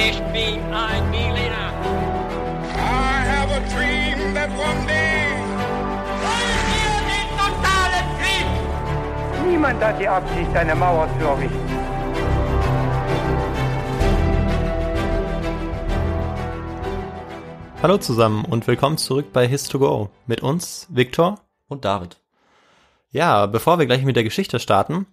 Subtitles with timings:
[0.00, 1.72] Ich bin ein Berliner.
[2.72, 5.26] I have a dream that one day.
[6.22, 9.50] Wollen wir den totalen Krieg?
[9.50, 11.68] Niemand hat die Absicht, eine Mauer zu errichten.
[17.82, 20.10] Hallo zusammen und willkommen zurück bei His2Go.
[20.26, 21.40] Mit uns, Viktor.
[21.66, 22.20] und David.
[23.10, 25.06] Ja, bevor wir gleich mit der Geschichte starten,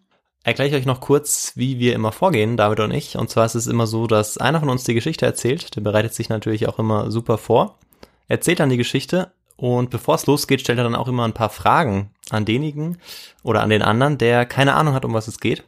[0.46, 3.18] erkläre ich euch noch kurz, wie wir immer vorgehen, David und ich.
[3.18, 5.76] Und zwar ist es immer so, dass einer von uns die Geschichte erzählt.
[5.76, 7.80] Der bereitet sich natürlich auch immer super vor.
[8.28, 11.50] Erzählt dann die Geschichte und bevor es losgeht, stellt er dann auch immer ein paar
[11.50, 12.98] Fragen an denjenigen
[13.44, 15.64] oder an den anderen, der keine Ahnung hat, um was es geht.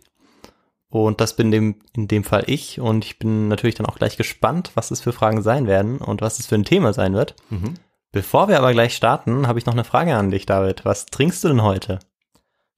[0.89, 2.79] Und das bin dem, in dem Fall ich.
[2.79, 6.21] Und ich bin natürlich dann auch gleich gespannt, was es für Fragen sein werden und
[6.21, 7.35] was es für ein Thema sein wird.
[8.11, 10.85] Bevor wir aber gleich starten, habe ich noch eine Frage an dich, David.
[10.85, 11.99] Was trinkst du denn heute?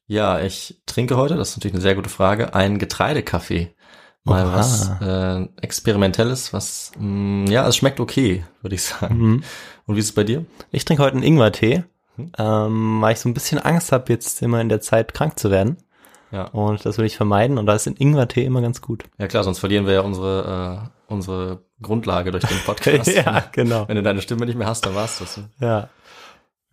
[0.10, 3.76] Ja, ich trinke heute, das ist natürlich eine sehr gute Frage, einen Getreidekaffee.
[4.24, 4.56] Mal Oha.
[4.56, 9.18] was äh, Experimentelles, was, mh, ja, es schmeckt okay, würde ich sagen.
[9.18, 9.44] Mhm.
[9.86, 10.46] Und wie ist es bei dir?
[10.72, 11.84] Ich trinke heute einen Ingwertee,
[12.40, 15.52] ähm, weil ich so ein bisschen Angst habe, jetzt immer in der Zeit krank zu
[15.52, 15.78] werden.
[16.32, 16.46] Ja.
[16.46, 17.60] Und das will ich vermeiden.
[17.60, 19.04] Und da ist ein Ingwertee immer ganz gut.
[19.20, 23.14] Ja klar, sonst verlieren wir ja unsere, äh, unsere Grundlage durch den Podcast.
[23.14, 23.88] ja, genau.
[23.88, 25.40] Wenn du deine Stimme nicht mehr hast, dann war's das.
[25.60, 25.90] Ja.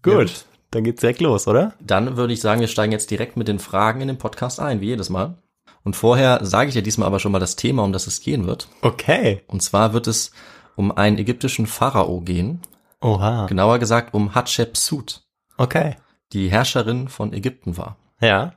[0.03, 0.13] Gut.
[0.15, 0.45] Ja, gut.
[0.71, 1.75] Dann geht's direkt los, oder?
[1.81, 4.81] Dann würde ich sagen, wir steigen jetzt direkt mit den Fragen in den Podcast ein,
[4.81, 5.37] wie jedes Mal.
[5.85, 8.47] Und vorher sage ich dir diesmal aber schon mal das Thema, um das es gehen
[8.47, 8.69] wird.
[8.83, 9.43] Okay.
[9.47, 10.33] Und zwar wird es
[10.75, 12.61] um einen ägyptischen Pharao gehen.
[13.01, 13.47] Oha.
[13.47, 15.23] Genauer gesagt um Hatschepsut,
[15.59, 15.97] Okay.
[16.33, 17.97] die Herrscherin von Ägypten war.
[18.21, 18.55] Ja.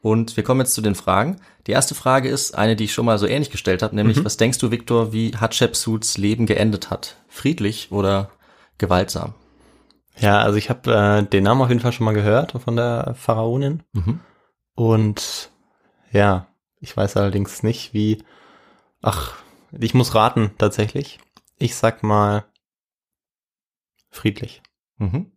[0.00, 1.40] Und wir kommen jetzt zu den Fragen.
[1.66, 4.36] Die erste Frage ist eine, die ich schon mal so ähnlich gestellt habe, nämlich was
[4.36, 7.16] denkst du, Viktor, wie Hatschepsuts Leben geendet hat?
[7.28, 8.30] Friedlich oder
[8.78, 9.34] gewaltsam?
[10.18, 13.14] Ja, also ich habe äh, den Namen auf jeden Fall schon mal gehört von der
[13.16, 13.82] Pharaonin.
[13.92, 14.20] Mhm.
[14.74, 15.50] Und
[16.10, 16.46] ja,
[16.80, 18.22] ich weiß allerdings nicht, wie.
[19.00, 19.34] Ach,
[19.72, 21.18] ich muss raten tatsächlich.
[21.58, 22.44] Ich sag mal
[24.10, 24.62] friedlich.
[24.98, 25.32] Mhm.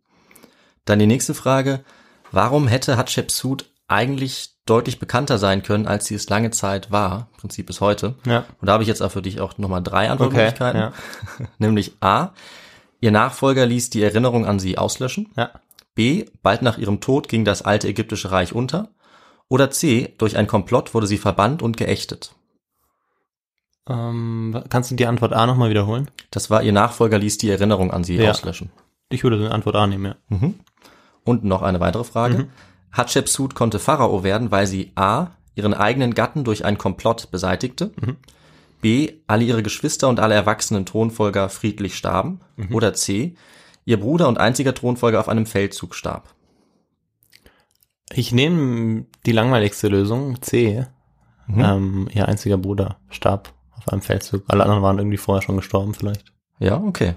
[0.84, 1.84] Dann die nächste Frage.
[2.30, 7.28] Warum hätte Hatschepsut eigentlich deutlich bekannter sein können, als sie es lange Zeit war?
[7.32, 8.16] Im Prinzip bis heute.
[8.26, 8.44] Ja.
[8.60, 10.12] Und da habe ich jetzt auch für dich auch nochmal drei Okay.
[10.12, 10.80] Antwortmöglichkeiten.
[10.80, 10.92] Ja.
[11.58, 12.32] Nämlich A.
[13.00, 15.28] Ihr Nachfolger ließ die Erinnerung an sie auslöschen.
[15.36, 15.50] ja.
[15.94, 16.26] B.
[16.42, 18.90] Bald nach ihrem Tod ging das alte ägyptische Reich unter.
[19.48, 20.12] Oder C.
[20.18, 22.34] Durch ein Komplott wurde sie verbannt und geächtet.
[23.88, 26.10] Ähm, kannst du die Antwort A nochmal wiederholen?
[26.30, 28.30] Das war ihr Nachfolger ließ die Erinnerung an sie Ja.
[28.32, 28.70] auslöschen.
[29.08, 30.50] Ich würde die Antwort A nehmen, ja.
[31.24, 32.38] Und noch eine weitere Frage.
[32.38, 32.50] Mhm.
[32.92, 35.28] Hatschepsut konnte Pharao werden, weil sie A.
[35.54, 37.92] ihren eigenen Gatten durch ein Komplott beseitigte.
[38.00, 38.16] Mhm.
[38.80, 39.14] B.
[39.26, 42.40] alle ihre Geschwister und alle erwachsenen Thronfolger friedlich starben.
[42.56, 42.74] Mhm.
[42.74, 43.34] Oder C.
[43.84, 46.34] ihr Bruder und einziger Thronfolger auf einem Feldzug starb.
[48.12, 50.86] Ich nehme die langweiligste Lösung, C.
[51.48, 54.44] Ähm, ihr einziger Bruder starb auf einem Feldzug.
[54.48, 56.32] Alle anderen waren irgendwie vorher schon gestorben vielleicht.
[56.58, 57.14] Ja, okay.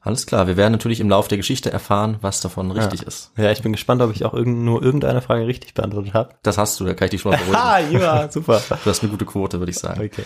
[0.00, 0.48] Alles klar.
[0.48, 3.06] Wir werden natürlich im Laufe der Geschichte erfahren, was davon richtig ja.
[3.06, 3.30] ist.
[3.36, 6.34] Ja, ich bin gespannt, ob ich auch irgend, nur irgendeine Frage richtig beantwortet habe.
[6.42, 7.56] Das hast du, da kann ich dich schon mal beruhigen.
[7.56, 8.60] Ah, ja, super.
[8.68, 10.00] Du hast eine gute Quote, würde ich sagen.
[10.04, 10.24] Okay.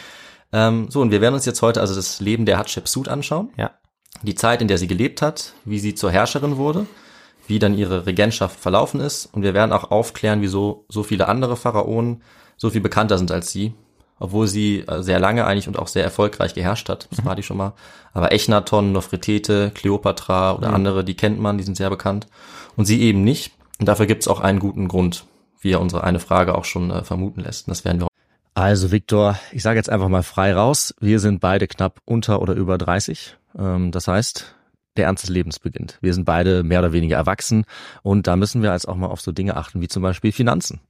[0.53, 3.51] Ähm, so, und wir werden uns jetzt heute also das Leben der Hatschepsut anschauen.
[3.57, 3.73] Ja.
[4.23, 6.87] Die Zeit, in der sie gelebt hat, wie sie zur Herrscherin wurde,
[7.47, 9.27] wie dann ihre Regentschaft verlaufen ist.
[9.27, 12.23] Und wir werden auch aufklären, wieso so viele andere Pharaonen
[12.57, 13.75] so viel bekannter sind als sie.
[14.19, 17.07] Obwohl sie äh, sehr lange eigentlich und auch sehr erfolgreich geherrscht hat.
[17.11, 17.75] Das war die schon mal.
[18.15, 22.27] Aber Echnaton, Nofretete, Kleopatra oder andere, die kennt man, die sind sehr bekannt.
[22.77, 23.53] Und sie eben nicht.
[23.79, 25.27] Und dafür gibt's auch einen guten Grund,
[25.61, 27.69] wie er unsere eine Frage auch schon äh, vermuten lässt.
[27.69, 28.09] Und das werden wir
[28.57, 30.95] Also Viktor, ich sage jetzt einfach mal frei raus.
[30.99, 33.37] Wir sind beide knapp unter oder über 30.
[33.59, 34.55] Ähm, das heißt,
[34.97, 35.99] der Ernst des Lebens beginnt.
[36.01, 37.67] Wir sind beide mehr oder weniger erwachsen
[38.03, 40.81] und da müssen wir jetzt auch mal auf so Dinge achten wie zum Beispiel Finanzen.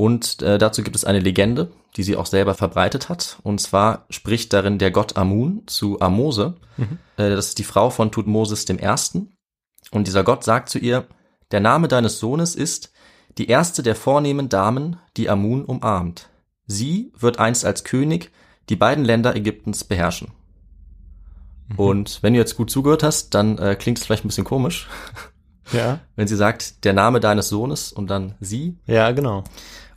[0.00, 3.38] Und äh, dazu gibt es eine Legende, die sie auch selber verbreitet hat.
[3.42, 6.54] Und zwar spricht darin der Gott Amun zu Amose.
[6.78, 6.98] Mhm.
[7.18, 9.36] Äh, das ist die Frau von Tutmosis dem Ersten.
[9.90, 11.06] Und dieser Gott sagt zu ihr,
[11.50, 12.94] der Name deines Sohnes ist
[13.36, 16.30] die erste der vornehmen Damen, die Amun umarmt.
[16.66, 18.30] Sie wird einst als König
[18.70, 20.28] die beiden Länder Ägyptens beherrschen.
[21.76, 24.88] Und wenn du jetzt gut zugehört hast, dann äh, klingt es vielleicht ein bisschen komisch,
[25.74, 26.00] Ja.
[26.16, 28.78] wenn sie sagt, der Name deines Sohnes und dann sie.
[28.86, 29.44] Ja, genau.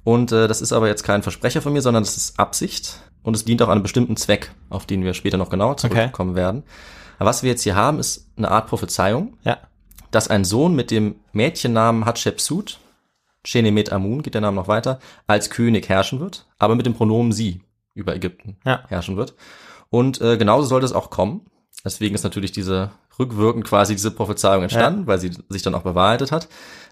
[0.03, 3.35] Und äh, das ist aber jetzt kein Versprecher von mir, sondern das ist Absicht und
[3.35, 6.63] es dient auch einem bestimmten Zweck, auf den wir später noch genauer zurückkommen werden.
[7.19, 9.59] Aber was wir jetzt hier haben, ist eine Art Prophezeiung, Ja.
[10.11, 12.79] dass ein Sohn mit dem Mädchennamen Hatshepsut,
[13.45, 17.31] Chenemet Amun, geht der Name noch weiter, als König herrschen wird, aber mit dem Pronomen
[17.31, 17.61] sie
[17.93, 18.83] über Ägypten Ja.
[18.89, 19.35] herrschen wird.
[19.89, 21.45] Und äh, genauso sollte es auch kommen.
[21.85, 26.31] Deswegen ist natürlich diese rückwirkend quasi diese Prophezeiung entstanden, weil sie sich dann auch bewahrheitet
[26.31, 26.47] hat,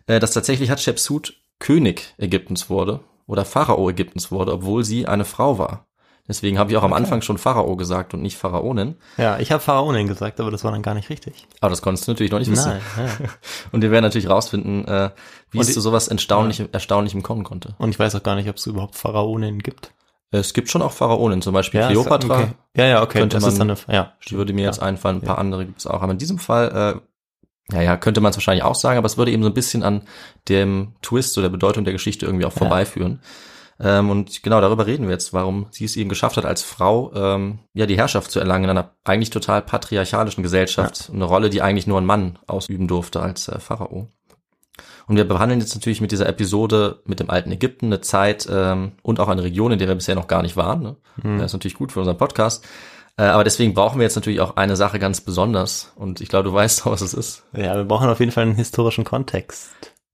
[0.07, 5.57] äh, dass tatsächlich Hatshepsut König Ägyptens wurde oder Pharao Ägyptens wurde, obwohl sie eine Frau
[5.57, 5.85] war.
[6.27, 8.95] Deswegen habe ich auch am Anfang schon Pharao gesagt und nicht Pharaonin.
[9.17, 11.47] Ja, ich habe Pharaonin gesagt, aber das war dann gar nicht richtig.
[11.61, 12.69] Aber das konntest du natürlich noch nicht wissen.
[12.69, 12.81] Nein.
[12.97, 13.29] Ja.
[13.71, 15.09] Und wir werden natürlich rausfinden, äh,
[15.49, 17.75] wie Und es zu sowas Erstaunlichem, Erstaunlichem kommen konnte.
[17.79, 19.93] Und ich weiß auch gar nicht, ob es überhaupt Pharaonin gibt.
[20.29, 22.35] Es gibt schon auch Pharaonen, zum Beispiel Ja, Kleopatra.
[22.35, 22.47] Okay.
[22.77, 23.19] Ja, ja, okay.
[23.19, 24.13] Könnte das man- ist dann eine, ja.
[24.29, 24.67] Die würde mir Ja.
[24.67, 26.01] jetzt einfallen, ein paar andere gibt es auch.
[26.01, 27.01] Aber in diesem Fall, äh,
[27.73, 29.83] ja, ja, könnte man es wahrscheinlich auch sagen, aber es würde eben so ein bisschen
[29.83, 30.03] an
[30.49, 32.57] dem Twist oder der Bedeutung der Geschichte irgendwie auch Ja.
[32.57, 33.21] vorbeiführen.
[33.79, 37.11] Ähm, und genau darüber reden wir jetzt, warum sie es eben geschafft hat, als Frau
[37.15, 41.09] ähm, ja die Herrschaft zu erlangen in einer eigentlich total patriarchalischen Gesellschaft.
[41.11, 44.07] Eine Rolle, die eigentlich nur ein Mann ausüben durfte als äh, Pharao.
[45.07, 48.91] Und wir behandeln jetzt natürlich mit dieser Episode mit dem alten Ägypten eine Zeit ähm,
[49.01, 50.81] und auch eine Region, in der wir bisher noch gar nicht waren.
[50.83, 50.95] Ne?
[51.39, 52.63] Das ist natürlich gut für unseren Podcast.
[53.17, 55.91] Äh, aber deswegen brauchen wir jetzt natürlich auch eine Sache ganz besonders.
[55.95, 57.43] Und ich glaube, du weißt auch, was es ist.
[57.53, 59.69] Ja, wir brauchen auf jeden Fall einen historischen Kontext.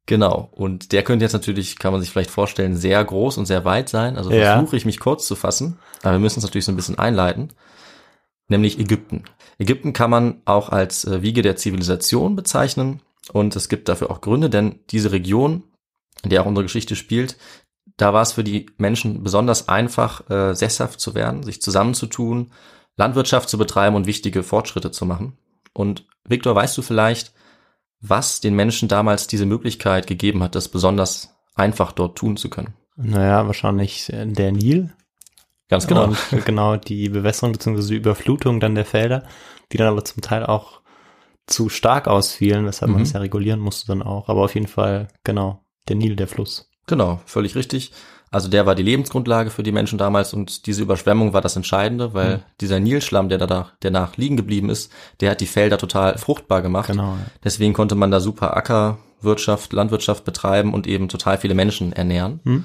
[0.07, 0.49] Genau.
[0.51, 3.89] Und der könnte jetzt natürlich, kann man sich vielleicht vorstellen, sehr groß und sehr weit
[3.89, 4.17] sein.
[4.17, 4.53] Also Ja.
[4.55, 5.77] versuche ich mich kurz zu fassen.
[6.01, 7.53] Aber wir müssen es natürlich so ein bisschen einleiten.
[8.47, 9.25] Nämlich Ägypten.
[9.59, 13.01] Ägypten kann man auch als äh, Wiege der Zivilisation bezeichnen.
[13.33, 15.63] Und es gibt dafür auch Gründe, denn diese Region,
[16.23, 17.35] in der auch unsere Geschichte spielt,
[17.97, 22.51] da war es für die Menschen besonders einfach, äh, sesshaft zu werden, sich zusammenzutun,
[22.97, 25.37] Landwirtschaft zu betreiben und wichtige Fortschritte zu machen.
[25.73, 27.33] Und Viktor, weißt du vielleicht,
[28.01, 32.73] was den Menschen damals diese Möglichkeit gegeben hat, das besonders einfach dort tun zu können?
[32.95, 34.93] Naja, wahrscheinlich äh, der Nil.
[35.69, 36.05] Ganz genau.
[36.05, 37.87] Und genau die Bewässerung bzw.
[37.87, 39.23] die Überflutung dann der Felder,
[39.71, 40.81] die dann aber zum Teil auch
[41.45, 43.03] zu stark ausfielen, weshalb man Mhm.
[43.03, 44.29] es ja regulieren musste dann auch.
[44.29, 46.69] Aber auf jeden Fall, genau, der Nil, der Fluss.
[46.87, 47.91] Genau, völlig richtig.
[48.31, 52.13] Also der war die Lebensgrundlage für die Menschen damals und diese Überschwemmung war das Entscheidende,
[52.13, 52.41] weil Mhm.
[52.61, 54.91] dieser Nilschlamm, der da danach liegen geblieben ist,
[55.21, 56.87] der hat die Felder total fruchtbar gemacht.
[56.89, 57.17] Genau.
[57.43, 62.39] Deswegen konnte man da super Ackerwirtschaft, Landwirtschaft betreiben und eben total viele Menschen ernähren.
[62.43, 62.63] Hm.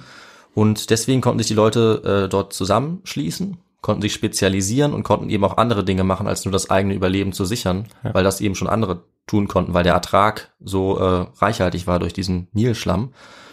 [0.54, 5.44] Und deswegen konnten sich die Leute äh, dort zusammenschließen, konnten sich spezialisieren und konnten eben
[5.44, 8.14] auch andere Dinge machen, als nur das eigene Überleben zu sichern, Ja.
[8.14, 12.12] weil das eben schon andere tun konnten, weil der Ertrag so äh, reichhaltig war durch
[12.12, 13.12] diesen Nilschlamm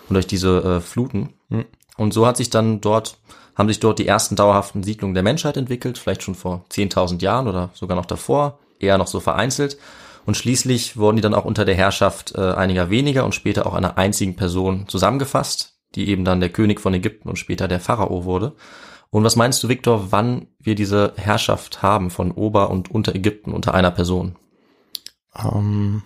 [0.10, 1.30] und durch diese äh, Fluten.
[1.50, 1.66] Hm.
[2.00, 3.18] Und so hat sich dann dort,
[3.56, 7.48] haben sich dort die ersten dauerhaften Siedlungen der Menschheit entwickelt, vielleicht schon vor 10.000 Jahren
[7.50, 9.78] oder sogar noch davor, eher noch so vereinzelt.
[10.26, 13.74] Und schließlich wurden die dann auch unter der Herrschaft äh, einiger weniger und später auch
[13.74, 18.24] einer einzigen Person zusammengefasst, die eben dann der König von Ägypten und später der Pharao
[18.24, 18.54] wurde.
[19.10, 23.74] Und was meinst du, Viktor, wann wir diese Herrschaft haben von Ober- und Unterägypten unter
[23.74, 24.38] einer Person?
[25.36, 26.04] Ähm,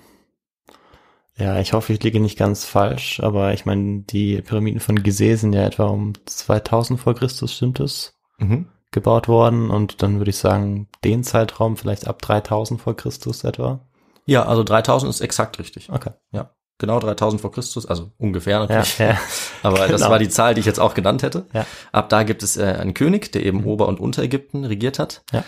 [1.38, 5.36] ja, ich hoffe, ich liege nicht ganz falsch, aber ich meine, die Pyramiden von Gizeh
[5.36, 8.14] sind ja etwa um 2000 vor Christus, stimmt es?
[8.40, 8.68] Mhm.
[8.92, 13.80] gebaut worden und dann würde ich sagen, den Zeitraum vielleicht ab 3000 vor Christus etwa.
[14.26, 15.90] Ja, also 3000 ist exakt richtig.
[15.92, 16.12] Okay.
[16.32, 19.00] Ja, genau 3000 vor Christus, also ungefähr Ja, natürlich.
[19.00, 19.18] ja.
[19.64, 20.12] Aber das Genau.
[20.12, 21.46] war die Zahl, die ich jetzt auch genannt hätte.
[21.54, 21.66] Ja.
[21.92, 25.24] Ab da gibt es äh, einen König, der eben Ober- und Unterägypten regiert hat.
[25.32, 25.44] Ja.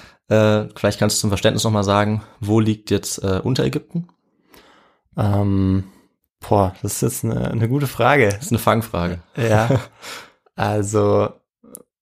[0.64, 4.08] Äh, vielleicht kannst du zum Verständnis nochmal sagen, wo liegt jetzt äh, Unterägypten?
[5.18, 5.86] Ähm,
[6.48, 8.30] boah, das ist eine, eine gute Frage.
[8.30, 9.20] Das ist eine Fangfrage.
[9.38, 9.70] Ja.
[10.58, 11.30] Also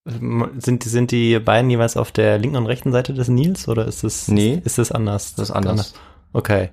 [0.05, 3.67] m- sind, die- sind die beiden jeweils auf der linken und rechten Seite des Nils
[3.67, 4.61] oder ist es Nee.
[4.63, 5.33] ist es anders?
[5.33, 5.95] Das ist anders.
[6.33, 6.69] Okay.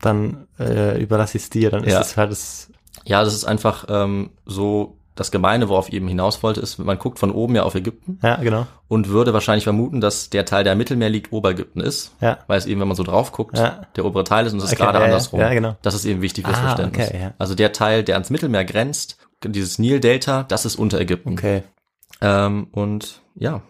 [0.00, 2.00] Dann äh, überlasse ich es dir, dann ist Ja.
[2.00, 2.72] es halt das.
[3.04, 6.98] Ja, das ist einfach ähm, so das Gemeine, worauf ich eben hinaus wollte, ist, man
[6.98, 8.66] guckt von oben ja auf Ägypten Ja, genau.
[8.86, 12.14] und würde wahrscheinlich vermuten, dass der Teil, der im Mittelmeer liegt, Oberägypten ist.
[12.20, 12.38] Ja.
[12.46, 13.82] Weil es eben, wenn man so drauf guckt, Ja.
[13.96, 15.06] der obere Teil ist und es ist Okay, gerade ja, ja.
[15.06, 15.40] andersrum.
[15.40, 15.76] Ja, genau.
[15.82, 17.08] Das ist eben wichtig fürs Ah, Verständnis.
[17.08, 17.34] okay, ja.
[17.38, 21.32] Also der Teil, der ans Mittelmeer grenzt, dieses Nil-Delta, das ist Unterägypten.
[21.32, 21.62] Okay.
[22.20, 23.62] Ähm, und ja,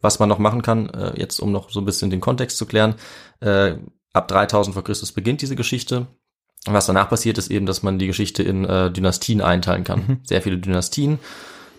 [0.00, 2.66] was man noch machen kann, äh, jetzt um noch so ein bisschen den Kontext zu
[2.66, 2.94] klären,
[3.40, 3.74] äh,
[4.12, 6.06] ab 3000 vor Christus beginnt diese Geschichte.
[6.66, 10.04] Was danach passiert, ist eben, dass man die Geschichte in äh, Dynastien einteilen kann.
[10.06, 10.20] Mhm.
[10.24, 11.18] Sehr viele Dynastien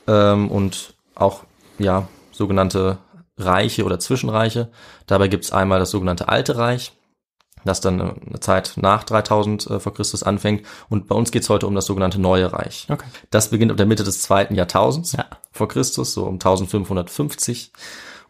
[0.07, 1.43] ähm, und auch
[1.79, 2.97] ja sogenannte
[3.37, 4.69] Reiche oder Zwischenreiche.
[5.07, 6.93] Dabei gibt's einmal das sogenannte Alte Reich,
[7.65, 10.65] das dann eine Zeit nach 3000 äh, vor Christus anfängt.
[10.89, 12.85] Und bei uns geht's heute um das sogenannte Neue Reich.
[12.89, 13.05] Okay.
[13.31, 15.25] Das beginnt ab der Mitte des zweiten Jahrtausends Ja.
[15.51, 17.71] vor Christus, so um 1550.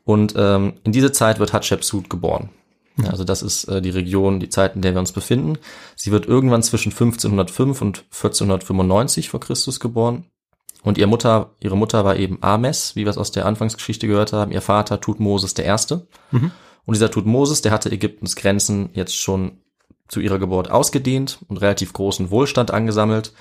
[0.05, 2.49] Und ähm, in diese Zeit wird Hatschepsut geboren.
[2.97, 5.57] Ja, Also das ist äh, die Region, die Zeit, in der wir uns befinden.
[5.95, 10.25] Sie wird irgendwann zwischen 1505 und 1495 vor Christus geboren.
[10.83, 14.33] Und ihr Mutter, ihre Mutter war eben Ames, wie wir es aus der Anfangsgeschichte gehört
[14.33, 14.51] haben.
[14.51, 16.07] Ihr Vater Tutmosis der Erste.
[16.85, 19.57] Und dieser Tutmosis, der hatte Ägyptens Grenzen jetzt schon
[20.07, 23.33] zu ihrer Geburt ausgedehnt und relativ großen Wohlstand angesammelt,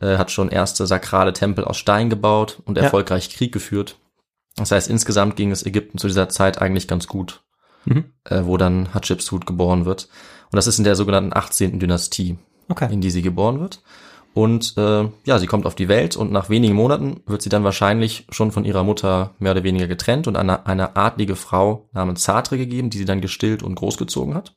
[0.00, 2.84] äh, hat schon erste sakrale Tempel aus Stein gebaut und Ja.
[2.84, 3.98] erfolgreich Krieg geführt.
[4.56, 7.42] Das heißt, insgesamt ging es Ägypten zu dieser Zeit eigentlich ganz gut,
[7.86, 8.04] Mhm.
[8.24, 10.08] äh, wo dann Hatschepsut geboren wird.
[10.52, 11.80] Und das ist in der sogenannten 18.
[11.80, 12.36] Dynastie,
[12.68, 12.92] Okay.
[12.92, 13.82] in die sie geboren wird.
[14.34, 17.64] Und äh, ja, sie kommt auf die Welt und nach wenigen Monaten wird sie dann
[17.64, 22.22] wahrscheinlich schon von ihrer Mutter mehr oder weniger getrennt und eine, eine adlige Frau namens
[22.24, 24.54] Sartre gegeben, die sie dann gestillt und großgezogen hat.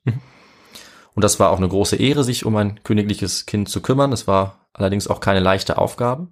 [1.14, 4.12] Und das war auch eine große Ehre, sich um ein königliches Kind zu kümmern.
[4.12, 6.28] Es war allerdings auch keine leichte Aufgabe,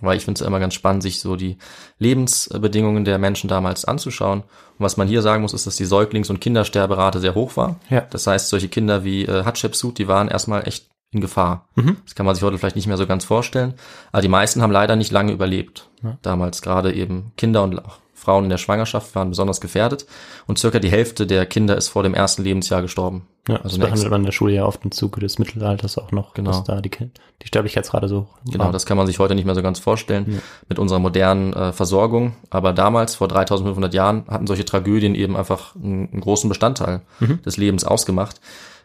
[0.00, 1.58] weil ich finde es immer ganz spannend, sich so die
[1.98, 4.40] Lebensbedingungen der Menschen damals anzuschauen.
[4.40, 7.78] Und was man hier sagen muss, ist, dass die Säuglings- und Kindersterberate sehr hoch war.
[7.90, 8.02] Ja.
[8.10, 11.66] Das heißt, solche Kinder wie äh, Hatschepsut, die waren erstmal echt in Gefahr.
[11.74, 11.96] Mhm.
[12.04, 13.74] Das kann man sich heute vielleicht nicht mehr so ganz vorstellen.
[14.12, 15.88] Aber die meisten haben leider nicht lange überlebt.
[16.02, 16.18] Ja.
[16.22, 20.06] Damals gerade eben Kinder und auch Frauen in der Schwangerschaft waren besonders gefährdet.
[20.46, 23.26] Und circa die Hälfte der Kinder ist vor dem ersten Lebensjahr gestorben.
[23.48, 26.12] Ja, also das behandelt man in der Schule ja oft im Zuge des Mittelalters auch
[26.12, 26.50] noch, Genau.
[26.50, 28.72] dass da die, die Sterblichkeitsrate so hoch Genau, war.
[28.72, 32.36] das kann man sich heute nicht mehr so ganz vorstellen mit unserer modernen äh, Versorgung.
[32.50, 37.00] Aber damals, vor 3500 Jahren, hatten solche Tragödien eben einfach einen, einen großen Bestandteil
[37.44, 38.40] des Lebens ausgemacht.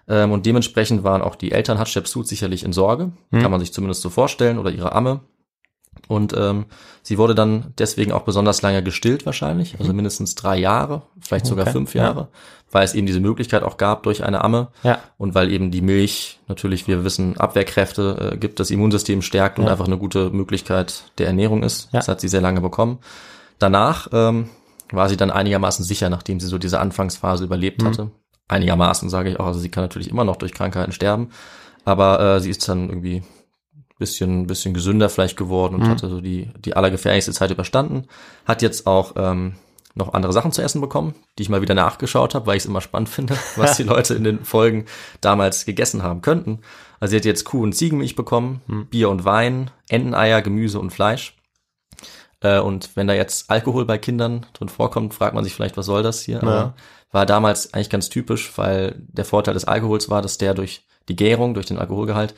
[0.07, 4.01] Ähm, und dementsprechend waren auch die Eltern Hatschepsut sicherlich in Sorge, kann man sich zumindest
[4.01, 5.19] so vorstellen, oder ihre Amme.
[6.07, 6.65] Und ähm,
[7.01, 11.63] sie wurde dann deswegen auch besonders lange gestillt wahrscheinlich, also mindestens drei Jahre, vielleicht sogar
[11.65, 12.03] Okay, fünf ja.
[12.03, 12.27] Jahre,
[12.71, 14.99] weil es eben diese Möglichkeit auch gab durch eine Amme Ja.
[15.17, 19.65] und weil eben die Milch natürlich, wir wissen, Abwehrkräfte äh, gibt, das Immunsystem stärkt und
[19.65, 19.71] Ja.
[19.71, 21.85] einfach eine gute Möglichkeit der Ernährung ist.
[21.91, 21.99] Ja.
[21.99, 22.99] Das hat sie sehr lange bekommen.
[23.57, 24.49] Danach ähm,
[24.91, 27.87] war sie dann einigermaßen sicher, nachdem sie so diese Anfangsphase überlebt Mhm.
[27.87, 28.11] hatte.
[28.47, 31.29] Einigermaßen sage ich auch, also sie kann natürlich immer noch durch Krankheiten sterben,
[31.83, 33.23] aber äh, sie ist dann irgendwie
[33.97, 35.89] bisschen, bisschen gesünder vielleicht geworden und Mhm.
[35.89, 38.07] hatte so die, die allergefährlichste Zeit überstanden.
[38.45, 39.55] Hat jetzt auch ähm,
[39.97, 42.67] noch andere Sachen zu essen bekommen, die ich mal wieder nachgeschaut habe, weil ich es
[42.69, 44.85] immer spannend finde, was die Leute in den Folgen
[45.21, 46.59] damals gegessen haben könnten.
[46.99, 48.87] Also sie hat jetzt Kuh- und Ziegenmilch bekommen, Mhm.
[48.87, 51.37] Bier und Wein, Enteneier, Gemüse und Fleisch.
[52.41, 55.85] Äh, und wenn da jetzt Alkohol bei Kindern drin vorkommt, fragt man sich vielleicht, was
[55.85, 56.41] soll das hier?
[56.43, 56.73] Aber
[57.11, 61.15] war damals eigentlich ganz typisch, weil der Vorteil des Alkohols war, dass der durch die
[61.15, 62.35] Gärung, durch den Alkoholgehalt,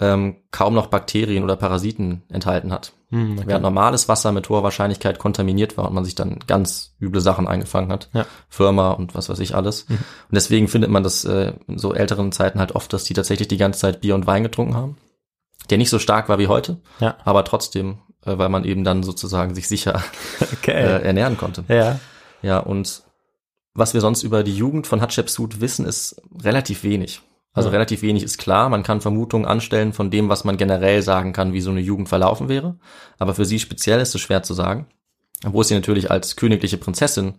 [0.00, 2.92] ähm, kaum noch Bakterien oder Parasiten enthalten hat.
[3.10, 3.42] Hm, okay.
[3.48, 7.48] Während normales Wasser mit hoher Wahrscheinlichkeit kontaminiert war und man sich dann ganz üble Sachen
[7.48, 8.08] eingefangen hat.
[8.12, 8.26] Ja.
[8.48, 9.84] Firma und was weiß ich alles.
[9.88, 9.98] Und
[10.30, 13.56] deswegen findet man das äh, in so älteren Zeiten halt oft, dass die tatsächlich die
[13.56, 14.98] ganze Zeit Bier und Wein getrunken haben.
[15.70, 17.16] Der nicht so stark war wie heute, Ja.
[17.24, 20.02] aber trotzdem, äh, weil man eben dann sozusagen sich sicher
[20.60, 20.72] Okay.
[20.72, 21.64] äh, ernähren konnte.
[21.68, 21.98] ja.
[22.40, 23.02] Ja, und
[23.74, 27.20] was wir sonst über die Jugend von Hatschepsut wissen, ist relativ wenig.
[27.54, 27.72] Also Ja.
[27.72, 28.68] relativ wenig ist klar.
[28.68, 32.08] Man kann Vermutungen anstellen von dem, was man generell sagen kann, wie so eine Jugend
[32.08, 32.76] verlaufen wäre.
[33.18, 34.86] Aber für sie speziell ist es schwer zu sagen.
[35.44, 37.34] wo es ihr natürlich als königliche Prinzessin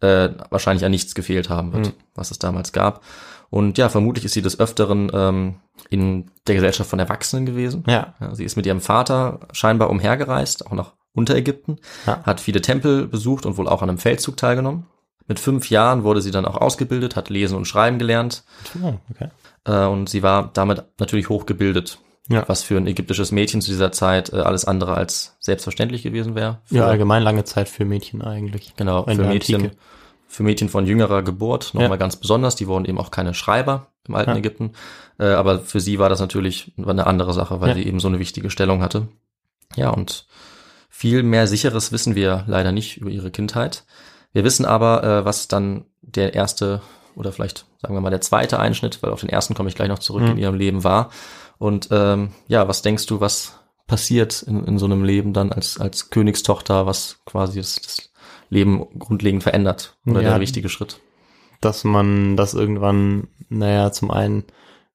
[0.00, 1.92] äh, wahrscheinlich an nichts gefehlt haben wird, Mhm.
[2.14, 3.02] was es damals gab.
[3.50, 5.56] Und ja, vermutlich ist sie des Öfteren ähm,
[5.90, 7.84] in der Gesellschaft von Erwachsenen gewesen.
[7.86, 8.14] Ja.
[8.18, 12.22] Ja, sie ist mit ihrem Vater scheinbar umhergereist, auch nach Unterägypten, Ja.
[12.24, 14.86] hat viele Tempel besucht und wohl auch an einem Feldzug teilgenommen.
[15.28, 18.42] Mit fünf Jahren wurde sie dann auch ausgebildet, hat lesen und schreiben gelernt
[19.10, 19.28] okay.
[19.64, 22.44] Äh, und sie war damit natürlich hochgebildet, Ja.
[22.48, 26.60] was für ein ägyptisches Mädchen zu dieser Zeit äh, alles andere als selbstverständlich gewesen wäre.
[26.64, 28.74] Für- Ja, allgemein lange Zeit für Mädchen eigentlich.
[28.76, 29.76] Genau, für Mädchen, Antike.
[30.26, 31.96] für Mädchen von jüngerer Geburt nochmal Ja.
[31.96, 32.56] ganz besonders.
[32.56, 34.36] Die wurden eben auch keine Schreiber im alten Ja.
[34.36, 34.72] Ägypten.
[35.18, 37.74] Äh, aber für sie war das natürlich eine andere Sache, weil Ja.
[37.74, 39.08] sie eben so eine wichtige Stellung hatte.
[39.76, 40.26] Ja, und
[40.88, 43.84] viel mehr Sicheres wissen wir leider nicht über ihre Kindheit.
[44.32, 46.80] Wir wissen aber, äh, was dann der erste
[47.16, 49.88] oder vielleicht sagen wir mal der zweite Einschnitt, weil auf den ersten komme ich gleich
[49.88, 50.30] noch zurück Mhm.
[50.32, 51.10] in ihrem Leben war.
[51.58, 55.78] Und ähm, ja, was denkst du, was passiert in, in so einem Leben dann als,
[55.78, 58.10] als Königstochter, was quasi das, das
[58.50, 60.30] Leben grundlegend verändert oder Ja.
[60.30, 61.00] der wichtige Schritt?
[61.60, 64.44] Dass man, dass irgendwann, naja, zum einen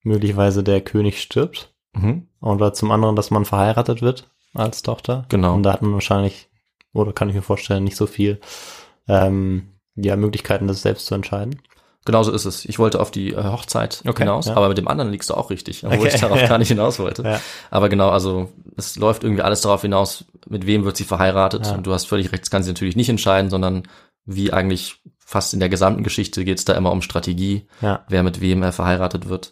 [0.04, 2.28] möglicherweise der König stirbt Mhm.
[2.42, 5.26] oder zum anderen, dass man verheiratet wird als Tochter.
[5.30, 5.54] Genau.
[5.56, 6.50] Und da hat man wahrscheinlich,
[6.94, 8.40] oder kann ich mir vorstellen, nicht so viel,
[9.08, 11.62] ähm, ja, Möglichkeiten, das selbst zu entscheiden.
[12.06, 12.66] Genauso ist es.
[12.66, 14.56] Ich wollte auf die äh, Hochzeit Okay, hinaus, ja.
[14.56, 16.48] aber mit dem anderen liegst du auch richtig, obwohl Okay, ich darauf ja.
[16.48, 17.24] gar nicht hinaus wollte.
[17.24, 17.42] Ja.
[17.72, 21.72] Aber genau, also es läuft irgendwie alles darauf hinaus, mit wem wird sie verheiratet.
[21.72, 23.84] Und du hast völlig recht, das kann sie natürlich nicht entscheiden, sondern
[24.26, 27.68] wie eigentlich fast in der gesamten Geschichte geht es da immer um Strategie,
[28.08, 29.52] wer mit wem er verheiratet wird.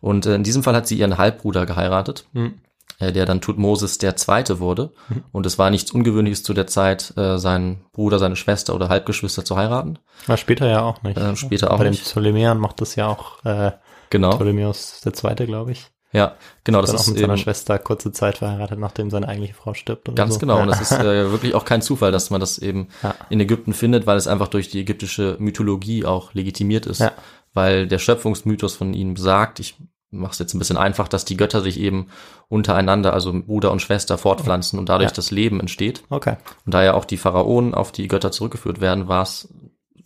[0.00, 2.54] Und äh, in diesem Fall hat sie ihren Halbbruder geheiratet, Mhm.
[2.98, 4.92] Äh, der dann Tutmosis der Zweite wurde.
[5.32, 9.44] Und es war nichts Ungewöhnliches zu der Zeit, äh, seinen Bruder, seine Schwester oder Halbgeschwister
[9.44, 9.98] zu heiraten.
[10.26, 11.16] Na, später ja auch nicht.
[11.18, 12.04] Äh, später auch Bei den nicht.
[12.10, 13.72] Ptolemäern macht das ja auch äh,
[14.10, 14.30] Genau.
[14.30, 15.86] Ptolemäus der Zweite, glaube ich.
[16.12, 19.54] Ja, genau, das Dann auch ist mit seiner Schwester kurze Zeit verheiratet, nachdem seine eigentliche
[19.54, 20.14] Frau stirbt.
[20.14, 20.40] Ganz so.
[20.40, 20.62] genau.
[20.62, 23.14] Und es ist äh, wirklich auch kein Zufall, dass man das eben Ja.
[23.28, 27.00] in Ägypten findet, weil es einfach durch die ägyptische Mythologie auch legitimiert ist.
[27.00, 27.12] Ja.
[27.52, 29.74] Weil der Schöpfungsmythos von ihnen besagt, ich
[30.10, 32.08] mache es jetzt ein bisschen einfach, dass die Götter sich eben
[32.48, 35.14] untereinander, also Bruder und Schwester, fortpflanzen und dadurch Ja.
[35.16, 36.02] das Leben entsteht.
[36.10, 36.36] Okay.
[36.64, 39.48] Und da ja auch die Pharaonen auf die Götter zurückgeführt werden, war es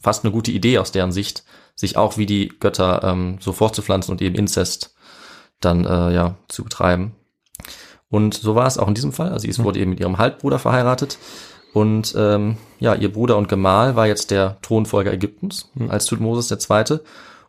[0.01, 4.13] fast eine gute Idee aus deren Sicht, sich auch wie die Götter ähm, so fortzupflanzen
[4.13, 4.95] und eben Inzest
[5.61, 7.13] dann äh, ja zu betreiben.
[8.09, 9.31] Und so war es auch in diesem Fall.
[9.31, 11.19] Also sie wurde eben mit ihrem Halbbruder verheiratet.
[11.73, 16.59] Und ähm, ja, ihr Bruder und Gemahl war jetzt der Thronfolger Ägyptens als Tutmosis der
[16.59, 17.05] Zweite.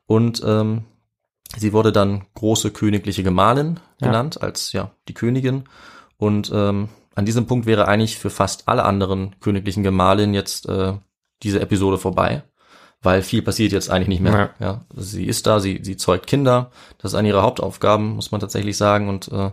[0.05, 0.83] Und ähm,
[1.57, 4.07] sie wurde dann große königliche Gemahlin Ja.
[4.07, 5.65] genannt, als ja die Königin.
[6.17, 10.93] Und ähm, an diesem Punkt wäre eigentlich für fast alle anderen königlichen Gemahlinnen jetzt äh,
[11.43, 12.43] diese Episode vorbei,
[13.01, 14.51] weil viel passiert jetzt eigentlich nicht mehr.
[14.59, 14.85] Ja.
[14.95, 18.77] sie ist da, sie, sie zeugt Kinder, das ist eine ihrer Hauptaufgaben, muss man tatsächlich
[18.77, 19.09] sagen.
[19.09, 19.51] Und äh,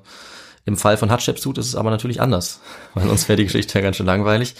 [0.66, 2.60] im Fall von Hatshepsut ist es aber natürlich anders,
[2.94, 4.54] weil sonst wäre die Geschichte ja ganz schön langweilig.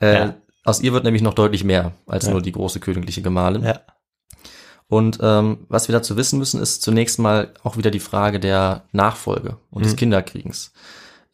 [0.00, 0.34] Äh, Ja.
[0.64, 2.32] Aus ihr wird nämlich noch deutlich mehr als Ja.
[2.32, 3.62] nur die große königliche Gemahlin.
[3.64, 3.80] Ja.
[4.90, 8.82] Und ähm, was wir dazu wissen müssen, ist zunächst mal auch wieder die Frage der
[8.92, 9.96] Nachfolge und des Mhm.
[9.96, 10.72] Kinderkriegens.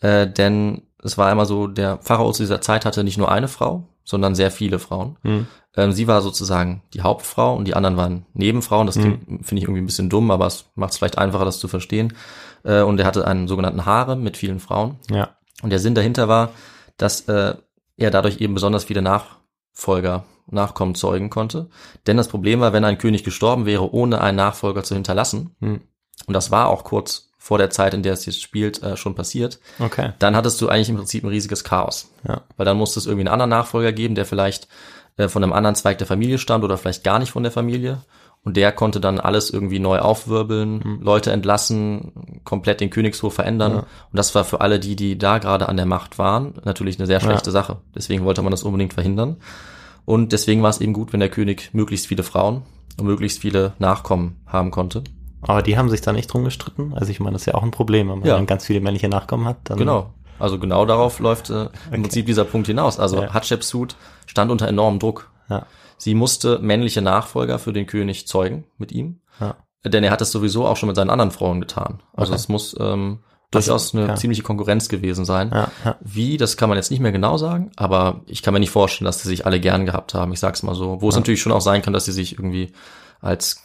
[0.01, 3.49] Äh, denn es war immer so, der Pharao zu dieser Zeit hatte nicht nur eine
[3.49, 5.17] Frau, sondern sehr viele Frauen.
[5.23, 5.47] Mhm.
[5.75, 8.87] Ähm, sie war sozusagen die Hauptfrau und die anderen waren Nebenfrauen.
[8.87, 11.59] Das klingt, finde ich irgendwie ein bisschen dumm, aber es macht es vielleicht einfacher, das
[11.59, 12.13] zu verstehen.
[12.63, 14.97] Äh, und er hatte einen sogenannten Harem mit vielen Frauen.
[15.11, 15.31] Ja.
[15.63, 16.51] Und der Sinn dahinter war,
[16.99, 17.55] dass äh,
[17.97, 21.69] er dadurch eben besonders viele Nachfolger, Nachkommen zeugen konnte.
[22.07, 25.81] Denn das Problem war, wenn ein König gestorben wäre, ohne einen Nachfolger zu hinterlassen, Hm.
[26.27, 29.15] und das war auch kurz vor der Zeit, in der es jetzt spielt, äh, schon
[29.15, 30.13] passiert, Okay.
[30.19, 32.11] dann hattest du eigentlich im Prinzip ein riesiges Chaos.
[32.27, 32.43] Ja.
[32.57, 34.67] Weil dann musste es irgendwie einen anderen Nachfolger geben, der vielleicht
[35.17, 38.03] äh, von einem anderen Zweig der Familie stammt oder vielleicht gar nicht von der Familie.
[38.45, 43.73] Und der konnte dann alles irgendwie neu aufwirbeln, Leute entlassen, komplett den Königshof verändern.
[43.73, 43.79] Ja.
[43.81, 47.07] Und das war für alle die, die da gerade an der Macht waren, natürlich eine
[47.07, 47.53] sehr schlechte Ja.
[47.53, 47.79] Sache.
[47.95, 49.37] Deswegen wollte man das unbedingt verhindern.
[50.07, 52.63] Und deswegen war es eben gut, wenn der König möglichst viele Frauen
[52.99, 55.05] und möglichst viele Nachkommen haben konnte.
[55.43, 56.95] Aber die haben sich da nicht drum gestritten.
[56.95, 58.41] Also ich meine, das ist ja auch ein Problem, wenn man Ja.
[58.43, 59.59] ganz viele männliche Nachkommen hat.
[59.65, 60.15] Dann Genau.
[60.39, 62.99] Also genau darauf läuft äh, im Prinzip dieser Punkt hinaus.
[62.99, 63.35] Also Ja.
[63.35, 65.31] Hatshepsut stand unter enormem Druck.
[65.49, 65.67] Ja.
[65.99, 69.57] Sie musste männliche Nachfolger für den König zeugen mit ihm, Ja.
[69.85, 72.03] denn er hat es sowieso auch schon mit seinen anderen Frauen getan.
[72.15, 72.41] Also Okay.
[72.41, 74.15] es muss ähm, durchaus eine ja.
[74.17, 75.51] ziemliche Konkurrenz gewesen sein.
[75.53, 75.97] Ja, ja.
[76.01, 79.07] Wie, das kann man jetzt nicht mehr genau sagen, aber ich kann mir nicht vorstellen,
[79.07, 80.33] dass sie sich alle gern gehabt haben.
[80.33, 81.01] Ich sag's mal so.
[81.01, 82.73] Wo es natürlich schon auch sein kann, dass sie sich irgendwie
[83.21, 83.63] als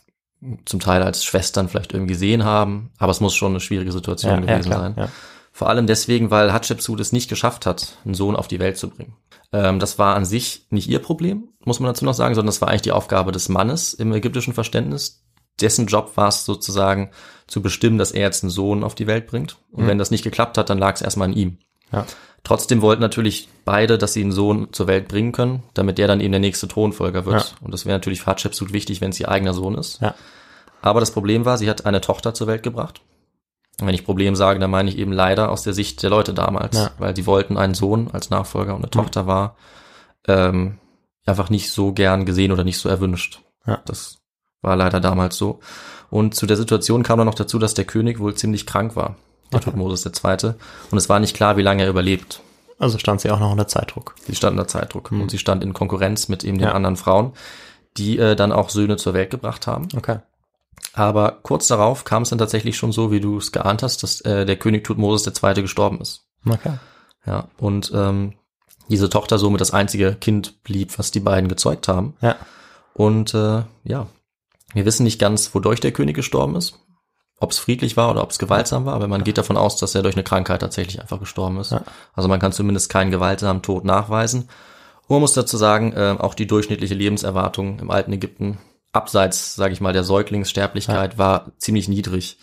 [0.66, 4.42] zum Teil als Schwestern vielleicht irgendwie gesehen haben, aber es muss schon eine schwierige Situation
[4.42, 5.10] gewesen klar, sein.
[5.52, 8.90] Vor allem deswegen, weil Hatshepsut es nicht geschafft hat, einen Sohn auf die Welt zu
[8.90, 9.16] bringen.
[9.52, 12.62] Ähm, das war an sich nicht ihr Problem, muss man dazu noch sagen, sondern das
[12.62, 15.24] war eigentlich die Aufgabe des Mannes im ägyptischen Verständnis.
[15.62, 17.12] Dessen Job war es sozusagen
[17.48, 19.58] zu bestimmen, dass er jetzt einen Sohn auf die Welt bringt.
[19.72, 19.88] Und Mhm.
[19.88, 21.58] wenn das nicht geklappt hat, dann lag es erstmal an ihm.
[21.92, 22.06] Ja.
[22.44, 26.22] Trotzdem wollten natürlich beide, dass sie einen Sohn zur Welt bringen können, damit der dann
[26.22, 27.42] eben der nächste Thronfolger wird.
[27.52, 27.58] Ja.
[27.66, 30.02] Und das wäre natürlich für Hatschepsut wichtig, wenn es ihr eigener Sohn ist.
[30.02, 30.16] Ja.
[30.82, 33.02] Aber das Problem war, sie hat eine Tochter zur Welt gebracht.
[33.80, 36.34] Und wenn ich Problem sage, dann meine ich eben leider aus der Sicht der Leute
[36.34, 36.92] damals, Ja.
[36.98, 39.56] weil sie wollten einen Sohn als Nachfolger und eine Tochter war
[40.28, 40.78] ähm,
[41.26, 43.42] einfach nicht so gern gesehen oder nicht so erwünscht.
[43.68, 43.82] Ja.
[43.86, 44.21] Das
[44.62, 45.60] war leider damals so.
[46.10, 49.16] Und zu der Situation kam dann noch dazu, dass der König wohl ziemlich krank war,
[49.52, 49.72] der Okay.
[49.72, 50.54] Tutmosis II.
[50.92, 52.42] Und es war nicht klar, wie lange er überlebt.
[52.80, 54.16] Also stand sie auch noch unter Zeitdruck.
[54.26, 56.74] Sie stand unter Zeitdruck und sie stand in Konkurrenz mit eben den Ja.
[56.74, 57.34] anderen Frauen,
[57.98, 59.88] die äh, dann auch Söhne zur Welt gebracht haben.
[59.96, 60.18] Okay.
[60.94, 64.22] Aber kurz darauf kam es dann tatsächlich schon so, wie du es geahnt hast, dass
[64.22, 65.54] äh, der König Tutmosis II.
[65.62, 66.26] gestorben ist.
[66.46, 66.74] Okay.
[67.26, 68.34] Ja, und ähm,
[68.90, 72.16] diese Tochter somit das einzige Kind blieb, was die beiden gezeugt haben.
[72.22, 72.36] Ja.
[72.96, 74.08] Und äh, ja,
[74.74, 76.80] wir wissen nicht ganz, wodurch der König gestorben ist.
[77.40, 79.96] Ob es friedlich war oder ob es gewaltsam war, aber man geht davon aus, dass
[79.96, 81.72] er durch eine Krankheit tatsächlich einfach gestorben ist.
[81.72, 81.84] Ja.
[82.14, 84.42] Also man kann zumindest keinen gewaltsamen Tod nachweisen.
[84.42, 88.60] Und man muss dazu sagen, äh, auch die durchschnittliche Lebenserwartung im alten Ägypten,
[88.94, 92.38] abseits, sage ich mal, der Säuglingssterblichkeit, war ziemlich niedrig.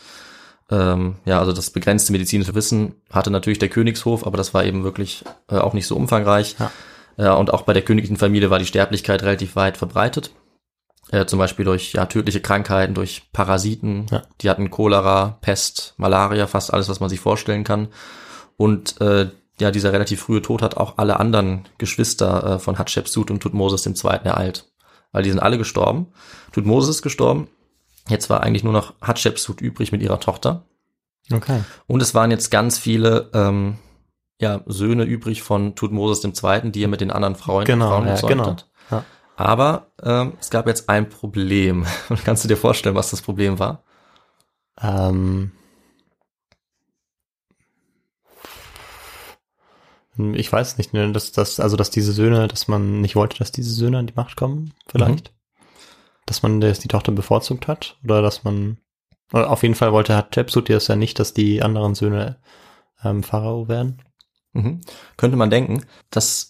[0.70, 4.82] Ähm, ja, also das begrenzte medizinische Wissen hatte natürlich der Königshof, aber das war eben
[4.82, 6.56] wirklich äh, auch nicht so umfangreich.
[6.58, 6.70] Ja.
[7.18, 10.30] Ja, und auch bei der königlichen Familie war die Sterblichkeit relativ weit verbreitet.
[11.10, 14.06] Äh, zum Beispiel durch ja, tödliche Krankheiten, durch Parasiten.
[14.10, 14.22] Ja.
[14.40, 17.88] Die hatten Cholera, Pest, Malaria, fast alles, was man sich vorstellen kann.
[18.56, 23.30] Und äh, ja, dieser relativ frühe Tod hat auch alle anderen Geschwister äh, von Hatschepsut
[23.30, 24.20] und Tutmosis II.
[24.24, 24.70] ereilt.
[25.12, 26.08] Weil die sind alle gestorben.
[26.52, 27.48] Tutmosis ist gestorben.
[28.08, 30.64] Jetzt war eigentlich nur noch Hatschepsut übrig mit ihrer Tochter.
[31.32, 31.62] Okay.
[31.86, 33.78] Und es waren jetzt ganz viele ähm,
[34.40, 38.20] ja, Söhne übrig von Tutmosis II., die er mit den anderen Frauen, Genau, Frauen ja,
[38.20, 38.46] genau.
[38.46, 38.68] hat.
[38.90, 39.04] Ja.
[39.38, 41.86] Aber ähm, es gab jetzt ein Problem.
[42.24, 43.84] Kannst du dir vorstellen, was das Problem war?
[44.82, 45.52] Ähm,
[50.34, 53.52] ich weiß nicht, ne, dass das, also dass diese Söhne, dass man nicht wollte, dass
[53.52, 55.32] diese Söhne an die Macht kommen, vielleicht.
[56.26, 58.78] Dass man das die Tochter bevorzugt hat oder dass man
[59.30, 62.40] auf jeden Fall wollte Hatschepsut das ja nicht, dass die anderen Söhne
[63.04, 64.02] ähm, Pharao werden.
[64.52, 64.80] Mhm.
[65.16, 65.84] Könnte man denken.
[66.10, 66.47] Das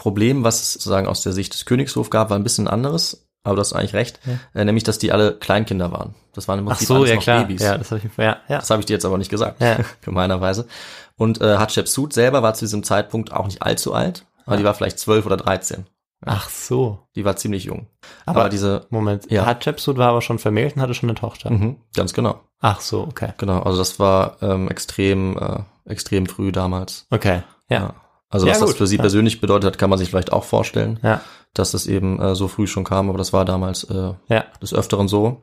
[0.00, 3.26] Problem, was es sozusagen aus der Sicht des Königshofs gab, war ein bisschen anderes.
[3.42, 4.18] Aber du hast eigentlich recht,
[4.54, 6.14] äh, nämlich, dass die alle Kleinkinder waren.
[6.34, 7.40] Das waren im Ach Prinzip so, alles ja klar.
[7.44, 7.62] Babys.
[7.62, 8.58] Ja, das habe ich ja, ja.
[8.58, 9.78] Das habe ich dir jetzt aber nicht gesagt, Ja.
[10.02, 10.66] gemeinerweise.
[11.16, 14.74] Und äh, Hatschepsut selber war zu diesem Zeitpunkt auch nicht allzu alt, aber die war
[14.74, 15.86] vielleicht zwölf oder dreizehn.
[16.26, 16.98] Ach so.
[17.16, 17.86] Die war ziemlich jung.
[18.26, 19.46] Aber- Aber, diese, Moment, Ja.
[19.46, 21.50] Hatschepsut war aber schon vermählt und hatte schon eine Tochter.
[21.50, 23.32] mhm, ganz genau, Ach so, okay.
[23.38, 23.60] genau.
[23.62, 25.60] Also das war ähm, extrem, äh,
[25.90, 27.06] extrem früh damals.
[27.10, 27.42] Okay.
[27.70, 27.94] Ja.
[28.30, 29.02] Also Ja, was das gut, für sie ja.
[29.02, 31.20] persönlich bedeutet hat, kann man sich vielleicht auch vorstellen, Ja.
[31.52, 33.08] dass es eben äh, so früh schon kam.
[33.08, 34.44] Aber das war damals äh, Ja.
[34.62, 35.42] des Öfteren so.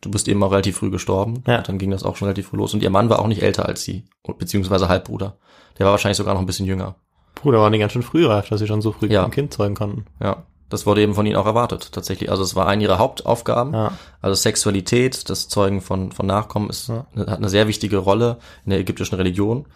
[0.00, 1.42] Du bist eben auch relativ früh gestorben.
[1.48, 1.58] Ja.
[1.58, 2.72] Und dann ging das auch schon relativ früh los.
[2.74, 4.04] Und ihr Mann war auch nicht älter als sie,
[4.38, 5.36] beziehungsweise Halbbruder.
[5.78, 6.94] Der war wahrscheinlich sogar noch ein bisschen jünger.
[7.34, 9.24] Bruder waren die ganz schön früh reif, dass sie schon so früh Ja.
[9.24, 10.06] ein Kind zeugen konnten.
[10.22, 12.30] Ja, das wurde eben von ihnen auch erwartet, tatsächlich.
[12.30, 13.74] Also es war eine ihrer Hauptaufgaben.
[13.74, 13.92] Ja.
[14.20, 17.06] Also Sexualität, das Zeugen von, von Nachkommen ist, Ja.
[17.16, 19.66] hat eine sehr wichtige Rolle in der ägyptischen Religion.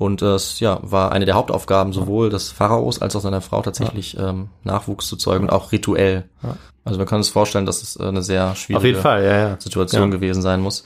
[0.00, 4.16] Und es ja, war eine der Hauptaufgaben sowohl des Pharaos als auch seiner Frau tatsächlich
[4.18, 6.24] ähm, Nachwuchs zu zeugen und auch rituell.
[6.42, 6.56] Ja.
[6.86, 9.56] Also man kann uns vorstellen, dass es äh, eine sehr schwierige Fall, ja, ja.
[9.60, 10.16] Situation Ja.
[10.16, 10.84] gewesen sein muss.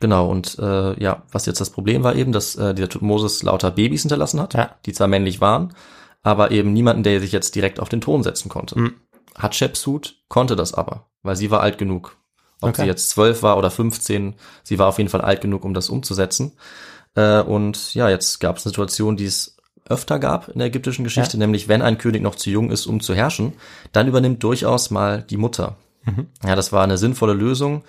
[0.00, 3.70] Genau, und äh, ja, was jetzt das Problem war eben, dass äh, dieser Tutmosis lauter
[3.70, 4.70] Babys hinterlassen hat, Ja.
[4.86, 5.72] die zwar männlich waren,
[6.24, 8.76] aber eben niemanden, der sich jetzt direkt auf den Thron setzen konnte.
[8.76, 8.94] Mhm.
[9.38, 12.16] Hatschepsut konnte das aber, weil sie war alt genug.
[12.60, 12.82] Ob Okay.
[12.82, 14.34] sie jetzt zwölf war oder 15,
[14.64, 16.52] sie war auf jeden Fall alt genug, um das umzusetzen.
[17.16, 19.56] Äh, und ja, jetzt gab es eine Situation, die es
[19.88, 23.00] öfter gab in der ägyptischen Geschichte, nämlich wenn ein König noch zu jung ist, um
[23.00, 23.52] zu herrschen,
[23.92, 25.76] dann übernimmt durchaus mal die Mutter.
[26.04, 26.26] Mhm.
[26.44, 27.84] Ja, das war eine sinnvolle Lösung.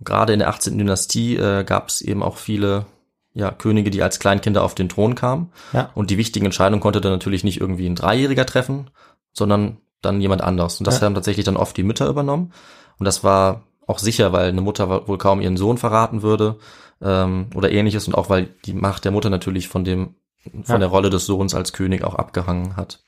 [0.00, 0.78] Gerade in der 18.
[0.78, 2.86] Dynastie äh, gab es eben auch viele
[3.34, 5.50] ja, Könige, die als Kleinkinder auf den Thron kamen.
[5.72, 5.90] Ja.
[5.94, 8.90] Und die wichtigen Entscheidungen konnte dann natürlich nicht irgendwie ein Dreijähriger treffen,
[9.32, 10.78] sondern dann jemand anders.
[10.78, 11.06] Und das Ja.
[11.06, 12.52] haben tatsächlich dann oft die Mütter übernommen.
[12.98, 16.58] Und das war auch sicher, weil eine Mutter wohl kaum ihren Sohn verraten würde
[17.02, 18.06] ähm, oder ähnliches.
[18.08, 20.78] Und auch weil die Macht der Mutter natürlich von dem von Ja.
[20.78, 23.00] der Rolle des Sohns als König auch abgehangen hat.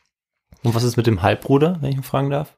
[0.63, 2.57] Und was ist mit dem Halbbruder, wenn ich ihn fragen darf?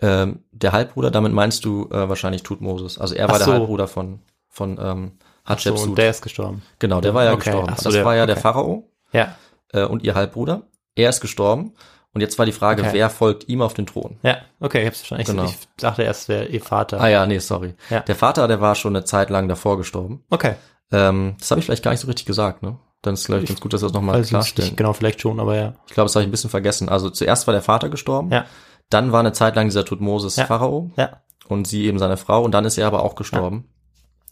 [0.00, 2.98] Ähm, der Halbbruder, damit meinst du äh, wahrscheinlich Tutmosis.
[2.98, 3.52] Also er war Ach der so.
[3.52, 5.88] Halbbruder von von ähm, So, Hatschepsut.
[5.90, 6.62] und der ist gestorben.
[6.78, 7.74] genau, der war ja Okay, gestorben.
[7.76, 8.42] so, das der- war ja der okay.
[8.42, 9.36] Pharao Ja,
[9.72, 10.62] äh, und ihr Halbbruder.
[10.96, 11.74] Er ist gestorben.
[12.14, 12.90] Und jetzt war die Frage, Okay.
[12.92, 14.18] wer folgt ihm auf den Thron?
[14.22, 15.24] ja, okay, ich hab's verstanden.
[15.26, 15.44] Genau.
[15.44, 17.00] ich dachte erst, wäre ihr Vater.
[17.00, 17.74] Ah ja, nee, sorry.
[17.90, 18.00] Ja.
[18.00, 20.22] Der Vater, der war schon eine Zeit lang davor gestorben.
[20.30, 20.54] Okay,
[20.92, 22.78] Ähm, das habe ich vielleicht gar nicht so richtig gesagt, ne?
[23.02, 24.68] Dann ist es vielleicht ganz gut, dass wir das nochmal klarstellen.
[24.70, 25.74] nicht, genau, vielleicht schon, aber ja.
[25.88, 26.88] Ich glaube, das habe ich ein bisschen vergessen.
[26.88, 28.46] Also zuerst war der Vater gestorben, Ja,
[28.90, 30.46] dann war eine Zeit lang dieser Tutmosis Ja.
[30.46, 33.68] Pharao ja, und sie eben seine Frau und dann ist er aber auch gestorben.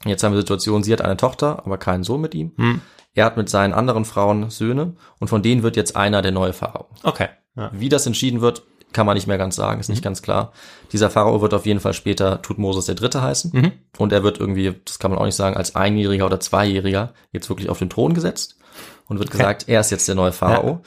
[0.04, 2.52] Jetzt haben wir die Situation, sie hat eine Tochter, aber keinen Sohn mit ihm.
[2.56, 2.80] Hm.
[3.14, 6.52] Er hat mit seinen anderen Frauen Söhne und von denen wird jetzt einer der neue
[6.52, 6.86] Pharao.
[7.02, 7.28] Okay.
[7.56, 7.70] Ja.
[7.72, 8.62] Wie das entschieden wird,
[8.92, 10.52] kann man nicht mehr ganz sagen, ist nicht ganz klar.
[10.92, 13.52] Dieser Pharao wird auf jeden Fall später Tutmosis der Dritte heißen.
[13.98, 17.48] Und er wird irgendwie, das kann man auch nicht sagen, als Einjähriger oder Zweijähriger jetzt
[17.48, 18.58] wirklich auf den Thron gesetzt
[19.06, 20.82] und wird gesagt, er ist jetzt der neue Pharao.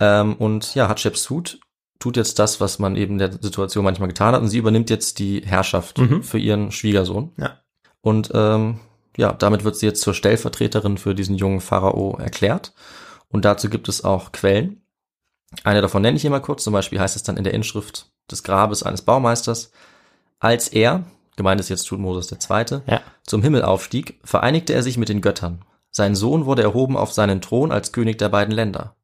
[0.00, 1.60] Ähm, und ja, Hatshepsut
[1.98, 4.90] tut jetzt das, was man eben in der Situation manchmal getan hat und sie übernimmt
[4.90, 7.32] jetzt die Herrschaft für ihren Schwiegersohn.
[7.38, 7.58] Ja.
[8.00, 8.80] Und ähm,
[9.16, 12.74] ja, damit wird sie jetzt zur Stellvertreterin für diesen jungen Pharao erklärt.
[13.28, 14.83] Und dazu gibt es auch Quellen.
[15.62, 16.64] Eine davon nenne ich hier mal kurz.
[16.64, 19.70] Zum Beispiel heißt es dann in der Inschrift des Grabes eines Baumeisters,
[20.40, 21.04] als er,
[21.36, 23.00] gemeint ist jetzt Tutmosis Zweite, Ja.
[23.26, 25.64] zum Himmel aufstieg, vereinigte er sich mit den Göttern.
[25.90, 28.96] Sein Sohn wurde erhoben auf seinen Thron als König der beiden Länder.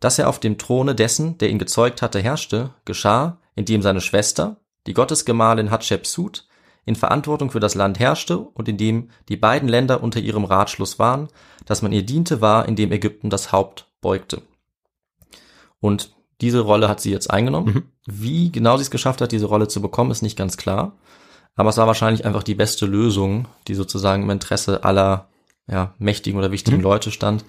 [0.00, 4.56] Dass er auf dem Throne dessen, der ihn gezeugt hatte, herrschte, geschah, indem seine Schwester,
[4.86, 6.46] die Gottesgemahlin Hatschepsut,
[6.86, 11.28] in Verantwortung für das Land herrschte und indem die beiden Länder unter ihrem Ratschluss waren,
[11.66, 14.42] dass man ihr diente, war, indem Ägypten das Haupt beugte.
[15.80, 17.90] Und diese Rolle hat sie jetzt eingenommen.
[18.06, 20.96] Wie genau sie es geschafft hat, diese Rolle zu bekommen, ist nicht ganz klar.
[21.56, 25.28] Aber es war wahrscheinlich einfach die beste Lösung, die sozusagen im Interesse aller
[25.66, 27.44] ja, mächtigen oder wichtigen Leute stand.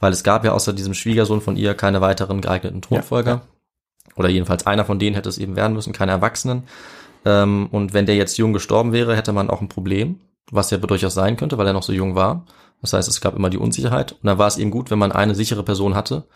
[0.00, 3.42] Weil es gab ja außer diesem Schwiegersohn von ihr keine weiteren geeigneten Thronfolger.
[4.16, 6.64] Oder jedenfalls einer von denen hätte es eben werden müssen, keine Erwachsenen.
[7.24, 10.78] Ähm, und wenn der jetzt jung gestorben wäre, hätte man auch ein Problem, was ja
[10.78, 12.46] durchaus sein könnte, weil er noch so jung war.
[12.80, 14.12] Das heißt, es gab immer die Unsicherheit.
[14.12, 16.26] Und dann war es eben gut, wenn man eine sichere Person hatte,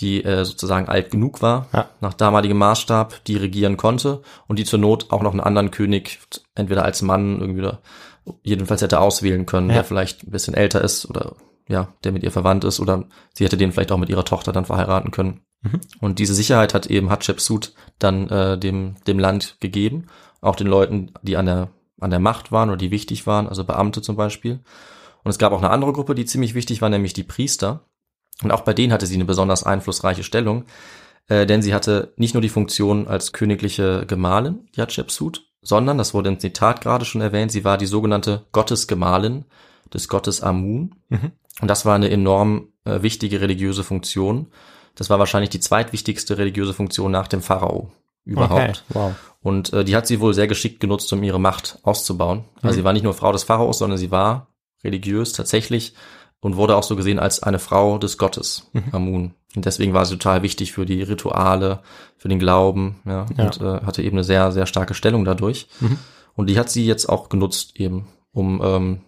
[0.00, 1.88] die äh, sozusagen alt genug war, Ja.
[2.00, 6.18] nach damaligem Maßstab, die regieren konnte und die zur Not auch noch einen anderen König,
[6.54, 7.80] entweder als Mann irgendwie oder
[8.42, 9.76] jedenfalls hätte auswählen können, Ja.
[9.76, 11.34] der vielleicht ein bisschen älter ist oder
[11.68, 14.50] ja, der mit ihr verwandt ist oder sie hätte den vielleicht auch mit ihrer Tochter
[14.52, 15.42] dann verheiraten können.
[16.00, 20.06] Und diese Sicherheit hat eben Hatshepsut dann äh, dem, dem Land gegeben,
[20.40, 21.68] auch den Leuten, die an der,
[22.00, 24.60] an der Macht waren oder die wichtig waren, also Beamte zum Beispiel.
[25.22, 27.84] Und es gab auch eine andere Gruppe, die ziemlich wichtig war, nämlich die Priester.
[28.42, 30.64] Und auch bei denen hatte sie eine besonders einflussreiche Stellung,
[31.28, 36.14] äh, denn sie hatte nicht nur die Funktion als königliche Gemahlin, die Hatshepsut, sondern, das
[36.14, 39.44] wurde im Zitat gerade schon erwähnt, sie war die sogenannte Gottesgemahlin
[39.92, 40.94] des Gottes Amun.
[41.60, 44.46] Und das war eine enorm äh, wichtige religiöse Funktion.
[44.94, 47.92] Das war wahrscheinlich die zweitwichtigste religiöse Funktion nach dem Pharao
[48.24, 48.84] überhaupt.
[48.88, 48.98] Okay.
[48.98, 49.14] Wow.
[49.42, 52.44] Und äh, die hat sie wohl sehr geschickt genutzt, um ihre Macht auszubauen.
[52.62, 54.48] Also sie war nicht nur Frau des Pharaos, sondern sie war
[54.84, 55.94] religiös tatsächlich
[56.40, 59.34] und wurde auch so gesehen als eine Frau des Gottes, Amun.
[59.56, 61.80] Und deswegen war sie total wichtig für die Rituale,
[62.16, 63.44] für den Glauben, ja, Ja.
[63.44, 65.68] und äh, hatte eben eine sehr, sehr starke Stellung dadurch.
[66.34, 69.00] Und die hat sie jetzt auch genutzt eben, um ähm,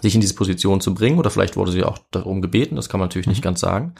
[0.00, 1.18] sich in diese Position zu bringen.
[1.18, 3.94] Oder vielleicht wurde sie auch darum gebeten, das kann man natürlich nicht ganz sagen.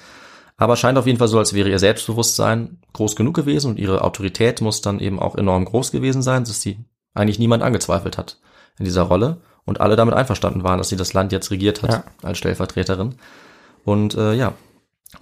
[0.56, 4.02] Aber scheint auf jeden Fall so, als wäre ihr Selbstbewusstsein groß genug gewesen und ihre
[4.04, 6.78] Autorität muss dann eben auch enorm groß gewesen sein, dass sie
[7.14, 8.38] eigentlich niemand angezweifelt hat
[8.78, 9.40] in dieser Rolle
[9.70, 12.04] und alle damit einverstanden waren, dass sie das Land jetzt regiert hat Ja.
[12.22, 13.14] als Stellvertreterin.
[13.86, 14.52] Und äh, ja,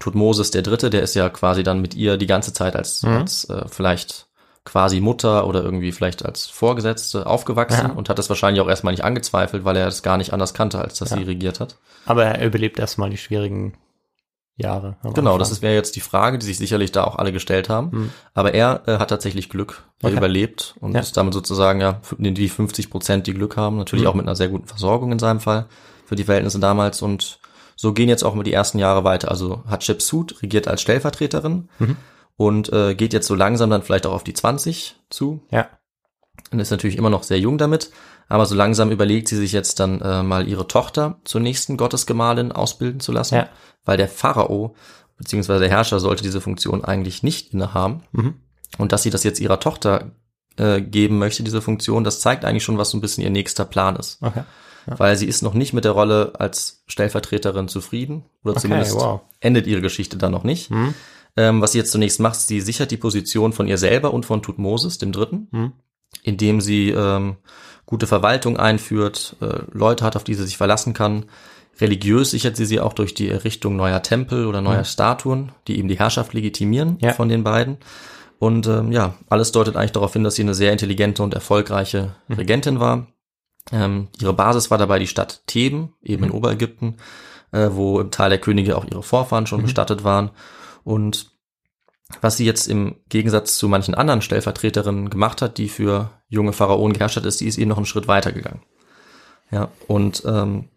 [0.00, 3.44] Tutmosis der Dritte, der ist ja quasi dann mit ihr die ganze Zeit als, als
[3.48, 4.26] äh, vielleicht
[4.64, 7.92] quasi Mutter oder irgendwie vielleicht als Vorgesetzte aufgewachsen Ja.
[7.94, 10.78] und hat das wahrscheinlich auch erstmal nicht angezweifelt, weil er es gar nicht anders kannte,
[10.78, 11.76] als dass sie regiert hat.
[12.04, 13.74] Aber er überlebt erstmal die schwierigen
[14.58, 14.96] Jahre.
[15.02, 15.38] Genau, Anfang.
[15.38, 18.12] das ist- wäre jetzt die Frage, die sich sicherlich da auch alle gestellt haben.
[18.34, 19.84] Aber er äh, hat tatsächlich Glück.
[20.02, 20.16] Er Okay.
[20.18, 21.00] überlebt und Ja.
[21.00, 23.78] ist damit sozusagen ja die 50 Prozent, die Glück haben.
[23.78, 25.66] Natürlich auch mit einer sehr guten Versorgung in seinem Fall
[26.06, 27.02] für die Verhältnisse damals.
[27.02, 27.38] Und
[27.76, 29.30] so gehen jetzt auch mal die ersten Jahre weiter.
[29.30, 31.68] Also Hatshepsut regiert als Stellvertreterin
[32.36, 35.68] und äh, geht jetzt so langsam dann vielleicht auch auf die 20 zu Ja.
[36.50, 37.90] Und ist natürlich immer noch sehr jung damit,
[38.28, 42.52] aber so langsam überlegt sie sich jetzt dann äh, mal ihre Tochter zur nächsten Gottesgemahlin
[42.52, 43.48] ausbilden zu lassen, Ja.
[43.84, 44.74] weil der Pharao
[45.16, 48.34] beziehungsweise der Herrscher sollte diese Funktion eigentlich nicht innehaben Mhm.
[48.78, 50.12] und dass sie das jetzt ihrer Tochter
[50.56, 53.64] äh, geben möchte, diese Funktion, das zeigt eigentlich schon, was so ein bisschen ihr nächster
[53.64, 54.42] Plan ist, Okay.
[54.86, 59.20] weil sie ist noch nicht mit der Rolle als Stellvertreterin zufrieden oder Okay, zumindest wow.
[59.40, 60.70] endet ihre Geschichte dann noch nicht.
[60.70, 60.94] Mhm.
[61.36, 64.42] Ähm, was sie jetzt zunächst macht, sie sichert die Position von ihr selber und von
[64.42, 65.72] Tutmosis, dem Dritten, Mhm.
[66.22, 67.36] Indem sie ähm,
[67.86, 71.26] gute Verwaltung einführt, äh, Leute hat, auf die sie sich verlassen kann.
[71.80, 75.88] Religiös sichert sie sie auch durch die Errichtung neuer Tempel oder neuer Statuen, die eben
[75.88, 77.12] die Herrschaft legitimieren Ja.
[77.12, 77.78] von den beiden.
[78.40, 82.14] Und ähm, ja, alles deutet eigentlich darauf hin, dass sie eine sehr intelligente und erfolgreiche
[82.28, 83.06] Regentin war.
[83.72, 86.96] Ähm, ihre Basis war dabei die Stadt Theben, eben in Oberägypten,
[87.52, 90.30] äh, wo im Teil der Könige auch ihre Vorfahren schon bestattet waren.
[90.84, 91.32] Und
[92.20, 96.94] was sie jetzt im Gegensatz zu manchen anderen Stellvertreterinnen gemacht hat, die für junge Pharaonen
[96.94, 98.62] geherrscht hat, ist, die ist eben noch einen Schritt weiter gegangen.
[99.50, 100.68] Ja, und ähm,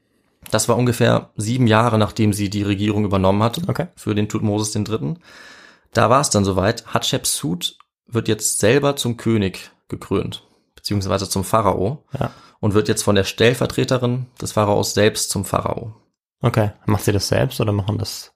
[0.49, 3.87] das war ungefähr sieben Jahre, nachdem sie die Regierung übernommen hatte Okay.
[3.95, 5.19] für den Tutmosis Dritten.
[5.93, 6.87] Da war es dann soweit.
[6.87, 12.03] Hatschepsut wird jetzt selber zum König gekrönt, beziehungsweise zum Pharao.
[12.17, 12.31] Ja.
[12.59, 15.95] und wird jetzt von der Stellvertreterin des Pharaos selbst zum Pharao.
[16.41, 16.71] Okay.
[16.85, 18.33] Macht sie das selbst oder machen das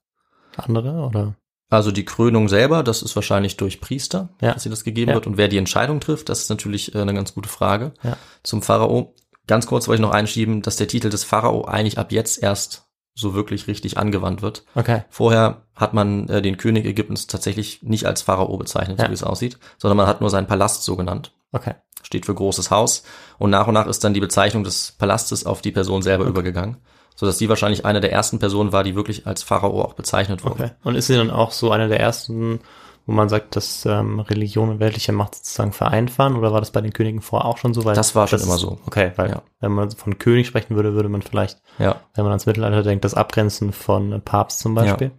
[0.57, 1.35] andere oder?
[1.75, 4.53] Also die Krönung selber, das ist wahrscheinlich durch Priester, Ja.
[4.53, 5.15] dass sie das gegeben Ja.
[5.15, 5.27] wird.
[5.27, 7.93] Und wer die Entscheidung trifft, das ist natürlich äh, eine ganz gute Frage.
[8.03, 8.17] Ja.
[8.43, 9.13] Zum Pharao.
[9.47, 12.83] Ganz kurz wollte ich noch einschieben, dass der Titel des Pharao eigentlich ab jetzt erst
[13.13, 14.65] so wirklich richtig angewandt wird.
[14.75, 15.03] Okay.
[15.09, 19.05] Vorher hat man äh, den König Ägyptens tatsächlich nicht als Pharao bezeichnet, Ja.
[19.05, 21.31] so wie es aussieht, sondern man hat nur seinen Palast so genannt.
[21.51, 21.75] Okay.
[22.03, 23.03] Steht für großes Haus.
[23.37, 26.77] Und nach und nach ist dann die Bezeichnung des Palastes auf die Person selber übergegangen,
[27.15, 30.53] sodass sie wahrscheinlich eine der ersten Personen war, die wirklich als Pharao auch bezeichnet wurde.
[30.65, 30.71] Okay.
[30.83, 32.59] Und ist sie dann auch so eine der ersten,
[33.05, 36.35] wo man sagt, dass ähm, Religion und weltliche Macht sozusagen vereint waren?
[36.35, 37.85] Oder war das bei den Königen vorher auch schon so?
[37.85, 38.79] Weil Das war schon ist- immer so.
[38.87, 39.41] Okay, weil Ja.
[39.61, 41.97] wenn man von König sprechen würde, würde man vielleicht, Ja.
[42.15, 45.07] wenn man ans Mittelalter denkt, das Abgrenzen von Papst zum Beispiel.
[45.07, 45.13] Ja.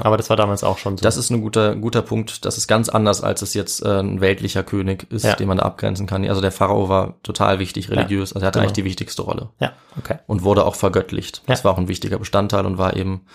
[0.00, 1.02] Aber das war damals auch schon so.
[1.02, 2.44] Das ist ein guter, guter Punkt.
[2.44, 5.34] Das ist ganz anders, als es jetzt äh, ein weltlicher König ist, Ja.
[5.34, 6.24] den man da abgrenzen kann.
[6.26, 8.32] Also der Pharao war total wichtig religiös.
[8.32, 8.68] Also er hatte genau.
[8.68, 10.18] eigentlich die wichtigste Rolle ja, okay.
[10.26, 11.42] und wurde auch vergöttlicht.
[11.46, 11.64] Das Ja.
[11.64, 13.26] war auch ein wichtiger Bestandteil und war eben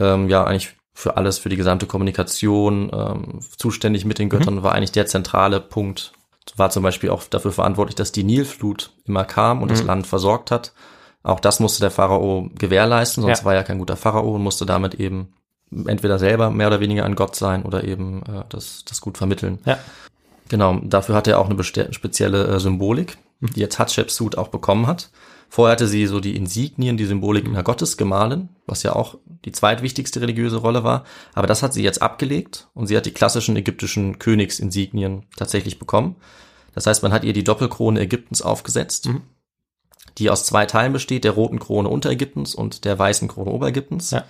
[0.00, 4.72] ähm, ja eigentlich für alles, für die gesamte Kommunikation ähm, zuständig mit den Göttern, war
[4.72, 6.12] eigentlich der zentrale Punkt.
[6.56, 10.50] War zum Beispiel auch dafür verantwortlich, dass die Nilflut immer kam und das Land versorgt
[10.50, 10.72] hat.
[11.22, 13.44] Auch das musste der Pharao gewährleisten, sonst Ja.
[13.44, 15.32] war er kein guter Pharao und musste damit eben
[15.86, 19.58] entweder selber mehr oder weniger ein Gott sein oder eben äh, das, das gut vermitteln.
[19.64, 19.78] Ja.
[20.48, 25.10] Genau, dafür hatte er auch eine spezielle äh, Symbolik, die jetzt Hatschepsut auch bekommen hat.
[25.48, 30.20] Vorher hatte sie so die Insignien, die Symbolik einer Gottesgemahlin, was ja auch die zweitwichtigste
[30.20, 31.04] religiöse Rolle war.
[31.34, 36.16] Aber das hat sie jetzt abgelegt und sie hat die klassischen ägyptischen Königsinsignien tatsächlich bekommen.
[36.74, 39.10] Das heißt, man hat ihr die Doppelkrone Ägyptens aufgesetzt,
[40.18, 44.10] die aus zwei Teilen besteht, der roten Krone Unterägyptens und der weißen Krone Oberägyptens.
[44.12, 44.24] Ja.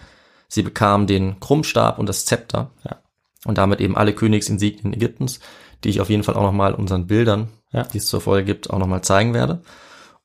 [0.53, 2.99] Sie bekam den Krummstab und das Zepter Ja.
[3.47, 5.41] und damit eben alle Königsinsignien Ägyptens,
[5.83, 7.85] die ich auf jeden Fall auch nochmal unseren Bildern, Ja.
[7.85, 9.63] die es zur Folge gibt, auch nochmal zeigen werde.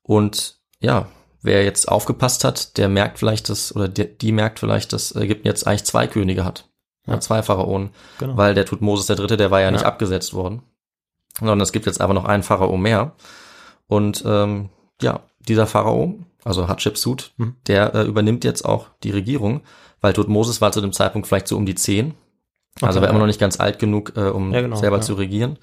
[0.02, 1.08] Und ja,
[1.42, 5.48] wer jetzt aufgepasst hat, der merkt vielleicht, dass, oder die, die merkt vielleicht, dass Ägypten
[5.48, 6.68] jetzt eigentlich zwei Könige hat.
[7.06, 7.22] Ja.
[7.22, 7.92] Zwei Pharaonen.
[8.20, 8.36] Genau.
[8.36, 9.88] Weil der Tutmosis der Dritte, der war ja nicht Ja.
[9.88, 10.62] abgesetzt worden.
[11.40, 13.14] Sondern es gibt jetzt aber noch einen Pharao mehr.
[13.88, 17.56] Und ähm, ja, dieser Pharao, also Hatschepsut, Mhm.
[17.68, 19.62] der äh, übernimmt jetzt auch die Regierung,
[20.02, 22.14] weil Tutmosis war zu dem Zeitpunkt vielleicht so um die zehn.
[22.82, 23.20] Also Okay, war immer ja.
[23.22, 25.02] noch nicht ganz alt genug, äh, um Ja, genau, selber ja.
[25.02, 25.58] zu regieren.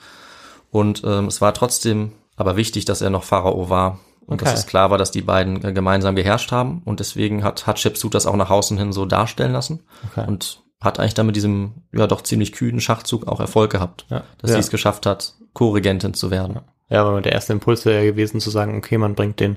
[0.70, 4.00] Und ähm, es war trotzdem aber wichtig, dass er noch Pharao war.
[4.26, 4.46] Und Okay.
[4.46, 6.82] dass es klar war, dass die beiden äh, gemeinsam geherrscht haben.
[6.84, 9.80] Und deswegen hat Hatschepsut das auch nach außen hin so darstellen lassen.
[10.10, 10.26] Okay.
[10.26, 14.06] Und hat eigentlich dann mit diesem, ja doch ziemlich kühnen Schachzug auch Erfolg gehabt.
[14.10, 14.24] Ja.
[14.38, 16.60] Dass sie es geschafft hat, Co-Regentin zu werden.
[16.90, 19.56] Ja, aber der erste Impuls wäre ja gewesen zu sagen, okay, man bringt den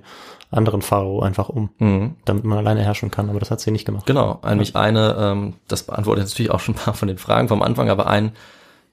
[0.51, 2.15] anderen Pharao einfach um, Mhm.
[2.25, 4.05] damit man alleine herrschen kann, aber das hat sie nicht gemacht.
[4.05, 7.62] Genau, nämlich eine, ähm, das beantwortet natürlich auch schon ein paar von den Fragen vom
[7.62, 8.31] Anfang, aber ein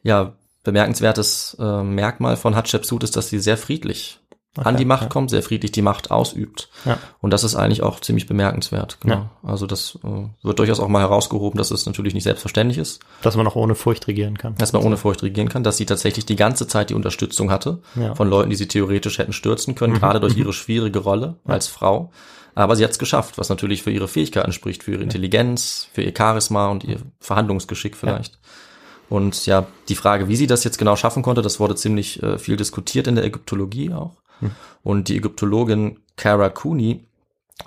[0.02, 0.32] ja
[0.64, 4.20] bemerkenswertes äh, Merkmal von Hatschepsut ist, dass sie sehr friedlich
[4.56, 5.08] an die Macht ja.
[5.08, 6.68] kommt, sehr friedlich die Macht ausübt.
[6.84, 6.98] Ja.
[7.20, 8.98] Und das ist eigentlich auch ziemlich bemerkenswert.
[9.00, 9.28] Genau.
[9.42, 13.36] Also das äh, wird durchaus auch mal herausgehoben, dass es natürlich nicht selbstverständlich ist, Dass
[13.36, 14.54] man auch ohne Furcht regieren kann.
[14.56, 17.80] dass man ohne Furcht regieren kann, dass sie tatsächlich die ganze Zeit die Unterstützung hatte
[17.96, 18.10] Ja.
[18.10, 18.16] Mhm.
[18.16, 22.12] von Leuten, die sie theoretisch hätten stürzen können, gerade durch ihre schwierige Rolle als Frau.
[22.54, 26.02] Aber sie hat es geschafft, was natürlich für ihre Fähigkeiten spricht, für ihre Intelligenz, für
[26.02, 28.38] ihr Charisma und ihr Verhandlungsgeschick vielleicht.
[29.08, 32.38] Und ja, die Frage, wie sie das jetzt genau schaffen konnte, das wurde ziemlich äh,
[32.38, 34.12] viel diskutiert in der Ägyptologie auch.
[34.82, 37.06] Und die Ägyptologin Cara Cooney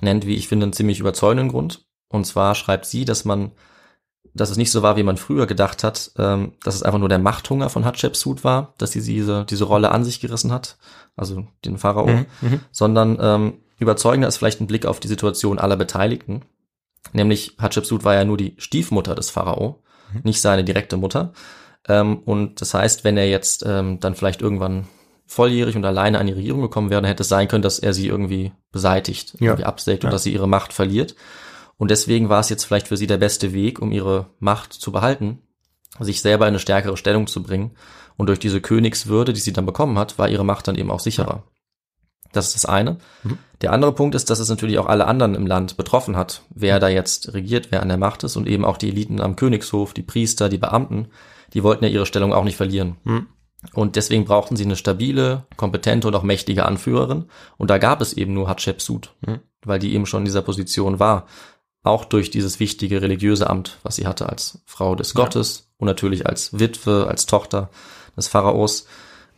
[0.02, 1.86] nennt, wie ich finde, einen ziemlich überzeugenden Grund.
[2.10, 3.52] Und zwar schreibt sie, dass man,
[4.34, 7.10] dass es nicht so war, wie man früher gedacht hat, ähm, dass es einfach nur
[7.10, 10.78] der Machthunger von Hatschepsut war, dass sie diese, diese Rolle an sich gerissen hat,
[11.16, 12.60] also den Pharao, Mhm, mhm.
[12.72, 16.44] sondern ähm, überzeugender ist vielleicht ein Blick auf die Situation aller Beteiligten.
[17.14, 19.82] Nämlich Hatschepsut war ja nur die Stiefmutter des Pharao,
[20.24, 21.34] nicht seine direkte Mutter.
[21.88, 24.88] Ähm, und das heißt, wenn er jetzt ähm, dann vielleicht irgendwann
[25.28, 27.94] volljährig und alleine an die Regierung gekommen wäre, dann hätte es sein können, dass er
[27.94, 29.48] sie irgendwie beseitigt, Ja.
[29.52, 30.12] irgendwie absägt und Ja.
[30.14, 31.16] dass sie ihre Macht verliert.
[31.78, 34.92] Und deswegen war es jetzt vielleicht für sie der beste Weg, um ihre Macht zu
[34.92, 35.40] behalten,
[36.00, 37.72] sich selber in eine stärkere Stellung zu bringen.
[38.16, 41.00] Und durch diese Königswürde, die sie dann bekommen hat, war ihre Macht dann eben auch
[41.00, 41.44] sicherer.
[42.34, 42.98] Das ist das eine.
[43.24, 43.38] Mhm.
[43.62, 46.80] Der andere Punkt ist, dass es natürlich auch alle anderen im Land betroffen hat, wer
[46.80, 49.94] da jetzt regiert, wer an der Macht ist und eben auch die Eliten am Königshof,
[49.94, 51.08] die Priester, die Beamten,
[51.54, 52.98] die wollten ja ihre Stellung auch nicht verlieren.
[53.04, 53.28] Mhm.
[53.74, 57.26] Und deswegen brauchten sie eine stabile, kompetente und auch mächtige Anführerin.
[57.58, 59.40] Und da gab es eben nur Hatschepsut, Mhm.
[59.66, 61.26] weil die eben schon in dieser Position war.
[61.84, 66.26] Auch durch dieses wichtige religiöse Amt, was sie hatte als Frau des Gottes und natürlich
[66.28, 67.70] als Witwe, als Tochter
[68.16, 68.88] des Pharaos.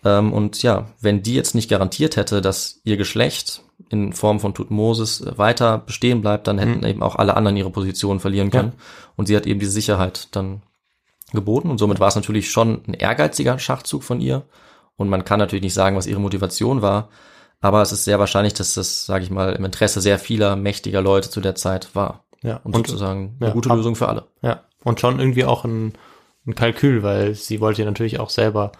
[0.03, 4.53] Ähm, und ja, wenn die jetzt nicht garantiert hätte, dass ihr Geschlecht in Form von
[4.53, 8.73] Tutmosis äh, weiter bestehen bleibt, dann hätten eben auch alle anderen ihre Position verlieren können.
[9.15, 10.61] Und sie hat eben diese Sicherheit dann
[11.31, 11.69] geboten.
[11.69, 14.43] Und somit war es natürlich schon ein ehrgeiziger Schachzug von ihr.
[14.95, 17.09] Und man kann natürlich nicht sagen, was ihre Motivation war.
[17.61, 21.01] Aber es ist sehr wahrscheinlich, dass das, sage ich mal, im Interesse sehr vieler mächtiger
[21.01, 22.23] Leute zu der Zeit war.
[22.41, 24.25] Ja, Und, und, sozusagen eine ja, gute ab- Lösung für alle.
[24.41, 24.61] ja.
[24.85, 25.91] Und schon irgendwie auch ein,
[26.47, 28.71] ein Kalkül, weil sie wollte ja natürlich auch selber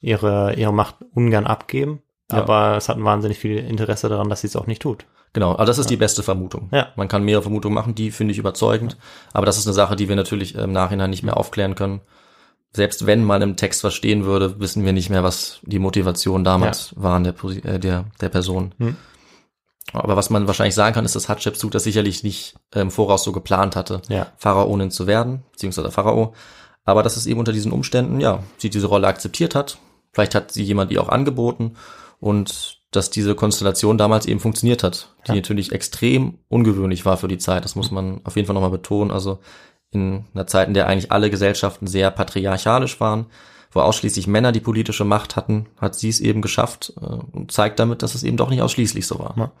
[0.00, 2.02] ihre, ihre Macht ungern abgeben.
[2.32, 2.38] Ja.
[2.38, 5.06] Aber es hat wahnsinnig viel Interesse daran, dass sie es auch nicht tut.
[5.36, 6.70] Genau, aber das ist die beste Vermutung.
[6.72, 6.88] Ja.
[6.96, 8.96] Man kann mehrere Vermutungen machen, die finde ich überzeugend.
[9.34, 12.00] Aber das ist eine Sache, die wir natürlich im Nachhinein nicht mehr aufklären können.
[12.72, 16.42] Selbst wenn man im Text was stehen würde, wissen wir nicht mehr, was die Motivation
[16.42, 17.34] damals waren der,
[17.66, 18.74] äh, der, der Person.
[18.78, 18.96] Hm.
[19.92, 23.22] Aber was man wahrscheinlich sagen kann, ist, dass Hatschepsut das sicherlich nicht äh, im Voraus
[23.22, 24.28] so geplant hatte, Ja.
[24.38, 26.32] Pharaonin zu werden, beziehungsweise Pharao.
[26.86, 29.76] Aber dass es eben unter diesen Umständen, ja, sie diese Rolle akzeptiert hat.
[30.14, 31.74] Vielleicht hat sie jemand ihr auch angeboten
[32.20, 35.36] und dass diese Konstellation damals eben funktioniert hat, die Ja.
[35.36, 37.64] natürlich extrem ungewöhnlich war für die Zeit.
[37.64, 39.10] Das muss man auf jeden Fall nochmal betonen.
[39.10, 39.38] Also
[39.92, 43.26] in einer Zeit, in der eigentlich alle Gesellschaften sehr patriarchalisch waren,
[43.70, 47.78] wo ausschließlich Männer die politische Macht hatten, hat sie es eben geschafft äh, und zeigt
[47.78, 49.34] damit, dass es eben doch nicht ausschließlich so war.
[49.36, 49.52] Ja.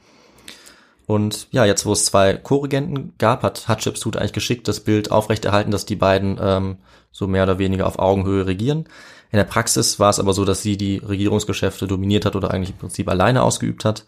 [1.06, 5.70] Und ja, jetzt wo es zwei Co-Regenten gab, hat Hatschepsut eigentlich geschickt das Bild aufrechterhalten,
[5.70, 6.78] dass die beiden ähm,
[7.12, 8.86] so mehr oder weniger auf Augenhöhe regieren.
[9.32, 12.70] In der Praxis war es aber so, dass sie die Regierungsgeschäfte dominiert hat oder eigentlich
[12.70, 14.04] im Prinzip alleine ausgeübt hat.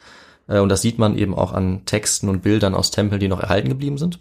[0.47, 3.41] Äh, und das sieht man eben auch an Texten und Bildern aus Tempeln, die noch
[3.41, 4.19] erhalten geblieben sind,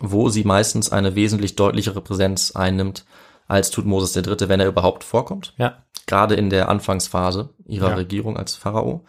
[0.00, 3.04] wo sie meistens eine wesentlich deutlichere Präsenz einnimmt,
[3.46, 5.76] als tut Moses III., wenn er überhaupt vorkommt Ja.
[6.06, 7.94] gerade in der Anfangsphase ihrer Ja.
[7.96, 9.04] Regierung als Pharao.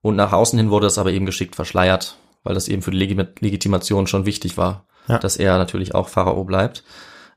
[0.00, 2.96] Und nach außen hin wurde das aber eben geschickt verschleiert, weil das eben für die
[2.98, 5.18] Legi Legitimation schon wichtig war, Ja.
[5.18, 6.82] dass er natürlich auch Pharao bleibt.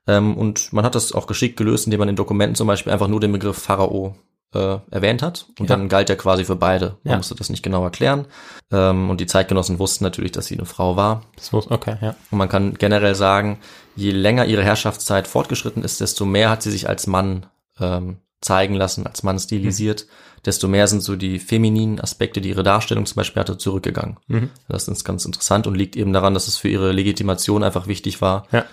[0.10, 3.07] Ähm, und man hat das auch geschickt gelöst, indem man in Dokumenten zum Beispiel einfach
[3.07, 4.16] nur den Begriff Pharao
[4.55, 5.45] äh, erwähnt hat.
[5.60, 5.76] Und Ja.
[5.76, 6.97] dann galt er quasi für beide.
[7.03, 7.18] Man Ja.
[7.18, 8.26] musste das nicht genau erklären.
[8.72, 11.22] Ähm, und die Zeitgenossen wussten natürlich, dass sie eine Frau war.
[11.36, 12.16] Das muss, okay, ja.
[12.32, 13.60] Und man kann generell sagen,
[13.95, 17.45] je länger ihre Herrschaftszeit fortgeschritten ist, desto mehr hat sie sich als Mann
[17.80, 20.07] ähm, zeigen lassen, als Mann stilisiert,
[20.45, 24.18] desto mehr sind so die femininen Aspekte, die ihre Darstellung zum Beispiel hatte, zurückgegangen.
[24.28, 24.49] Mhm.
[24.68, 28.20] Das ist ganz interessant und liegt eben daran, dass es für ihre Legitimation einfach wichtig
[28.22, 28.66] war, Ja.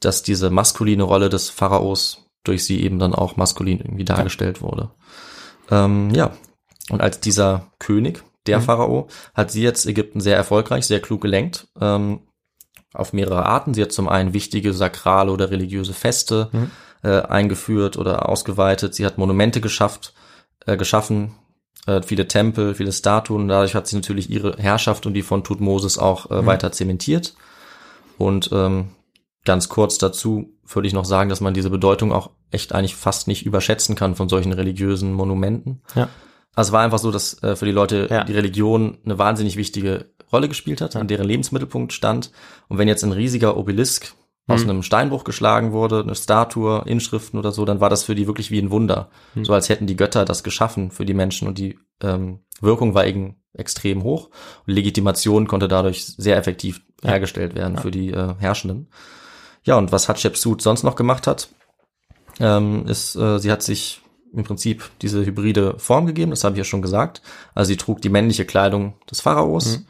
[0.00, 4.90] Dass diese maskuline Rolle des Pharaos durch sie eben dann auch maskulin irgendwie dargestellt wurde.
[5.70, 6.32] Ähm, ja,
[6.90, 11.68] und als dieser König, der Pharao, hat sie jetzt Ägypten sehr erfolgreich, sehr klug gelenkt.
[11.80, 12.20] Ähm,
[12.94, 13.74] auf mehrere Arten.
[13.74, 16.50] Sie hat zum einen wichtige sakrale oder religiöse Feste
[17.02, 18.94] äh, eingeführt oder ausgeweitet.
[18.94, 20.14] Sie hat Monumente geschafft,
[20.66, 21.34] äh, geschaffen,
[21.86, 23.48] äh, viele Tempel, viele Statuen.
[23.48, 27.34] Dadurch hat sie natürlich ihre Herrschaft und die von Tutmosis auch äh, weiter zementiert.
[28.16, 28.90] Und ähm,
[29.44, 33.28] ganz kurz dazu würde ich noch sagen, dass man diese Bedeutung auch echt eigentlich fast
[33.28, 35.82] nicht überschätzen kann von solchen religiösen Monumenten.
[35.94, 36.08] Ja.
[36.54, 38.24] Also es war einfach so, dass äh, für die Leute Ja.
[38.24, 42.32] die Religion eine wahnsinnig wichtige Rolle gespielt hat, in deren Lebensmittelpunkt stand.
[42.68, 44.14] Und wenn jetzt ein riesiger Obelisk
[44.46, 44.70] aus Mhm.
[44.70, 48.50] einem Steinbruch geschlagen wurde, eine Statue, Inschriften oder so, dann war das für die wirklich
[48.50, 49.10] wie ein Wunder.
[49.34, 49.44] Mhm.
[49.44, 53.06] So als hätten die Götter das geschaffen für die Menschen und die ähm, Wirkung war
[53.06, 54.30] eben extrem hoch
[54.66, 58.88] und Legitimation konnte dadurch sehr effektiv hergestellt werden für die äh, Herrschenden.
[59.68, 61.50] Ja, und was Hatschepsut sonst noch gemacht hat,
[62.40, 64.00] ähm, ist, äh, sie hat sich
[64.32, 67.20] im Prinzip diese hybride Form gegeben, das habe ich ja schon gesagt.
[67.54, 69.84] Also sie trug die männliche Kleidung des Pharaos,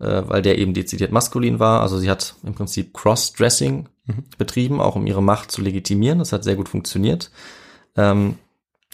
[0.00, 1.82] äh, weil der eben dezidiert maskulin war.
[1.82, 3.90] Also sie hat im Prinzip Cross-Dressing
[4.38, 6.20] betrieben, auch um ihre Macht zu legitimieren.
[6.20, 7.30] Das hat sehr gut funktioniert.
[7.98, 8.38] Ähm,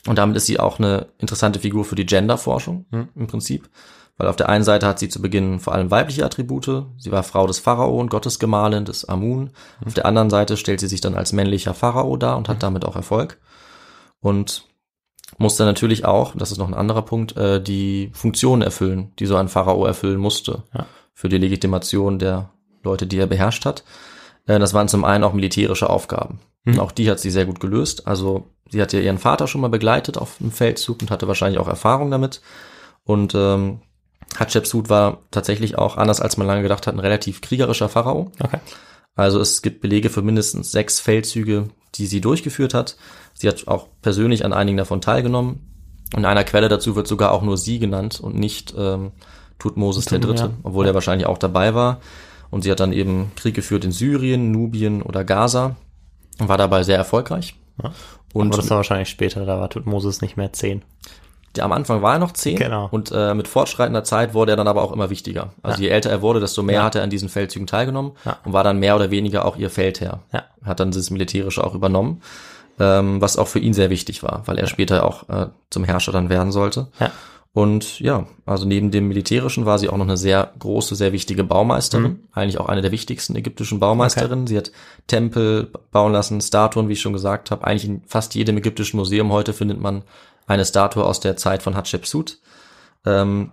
[0.09, 3.69] und damit ist sie auch eine interessante Figur für die Genderforschung im Prinzip.
[4.17, 6.87] Weil auf der einen Seite hat sie zu Beginn vor allem weibliche Attribute.
[6.99, 9.51] Sie war Frau des Pharao und Gottesgemahlin des Amun.
[9.85, 12.85] Auf der anderen Seite stellt sie sich dann als männlicher Pharao dar und hat damit
[12.85, 13.39] auch Erfolg.
[14.21, 14.65] Und
[15.39, 19.27] muss dann natürlich auch, das ist noch ein anderer Punkt, äh, die Funktion erfüllen, die
[19.27, 20.63] so ein Pharao erfüllen musste.
[20.73, 20.87] Ja.
[21.13, 22.51] Für die Legitimation der
[22.85, 23.83] Leute, die er beherrscht hat.
[24.47, 26.41] Äh, das waren zum einen auch militärische Aufgaben.
[26.67, 28.07] Und auch die hat sie sehr gut gelöst.
[28.07, 31.61] Also sie hat ja ihren Vater schon mal begleitet auf dem Feldzug und hatte wahrscheinlich
[31.61, 32.41] auch Erfahrung damit.
[33.05, 33.81] Und ähm,
[34.37, 38.33] Hatschepsut war tatsächlich auch, anders als man lange gedacht hat, ein relativ kriegerischer Pharao.
[38.41, 38.59] Okay.
[39.17, 42.97] Also es gibt Belege für mindestens sechs Feldzüge, die sie durchgeführt hat.
[43.35, 45.71] Sie hat auch persönlich an einigen davon teilgenommen.
[46.17, 49.13] In einer Quelle dazu wird sogar auch nur sie genannt und nicht ähm,
[49.59, 50.51] Tutmosis der Dritte, ja.
[50.63, 52.01] obwohl er wahrscheinlich auch dabei war.
[52.51, 55.77] Und sie hat dann eben Krieg geführt in Syrien, Nubien oder Gaza
[56.39, 57.57] und war dabei sehr erfolgreich.
[57.83, 57.93] Ja.
[58.33, 60.83] Und Aber das war wahrscheinlich später, da war Tutmosis nicht mehr zehn.
[61.61, 62.89] Am Anfang war er noch zehn Genau.
[62.91, 65.53] und äh, mit fortschreitender Zeit wurde er dann aber auch immer wichtiger.
[65.63, 65.89] Also Ja.
[65.89, 66.83] je älter er wurde, desto mehr Ja.
[66.85, 68.39] hat er an diesen Feldzügen teilgenommen Ja.
[68.45, 70.21] und war dann mehr oder weniger auch ihr Feldherr.
[70.33, 70.43] Ja.
[70.65, 72.23] Hat dann das Militärische auch übernommen,
[72.81, 76.13] ähm, was auch für ihn sehr wichtig war, weil er später auch äh, zum Herrscher
[76.13, 76.89] dann werden sollte.
[76.99, 77.11] Ja.
[77.53, 81.45] Und ja, also neben dem Militärischen war sie auch noch eine sehr große, sehr wichtige
[81.45, 82.03] Baumeisterin.
[82.05, 82.19] Mhm.
[82.33, 84.49] Eigentlich auch eine der wichtigsten ägyptischen Baumeisterinnen.
[84.49, 84.73] Sie hat
[85.07, 87.65] Tempel bauen lassen, Statuen, wie ich schon gesagt habe.
[87.65, 90.03] Eigentlich in fast jedem ägyptischen Museum heute findet man
[90.47, 92.39] eine Statue aus der Zeit von Hatschepsut.
[93.07, 93.53] Ähm,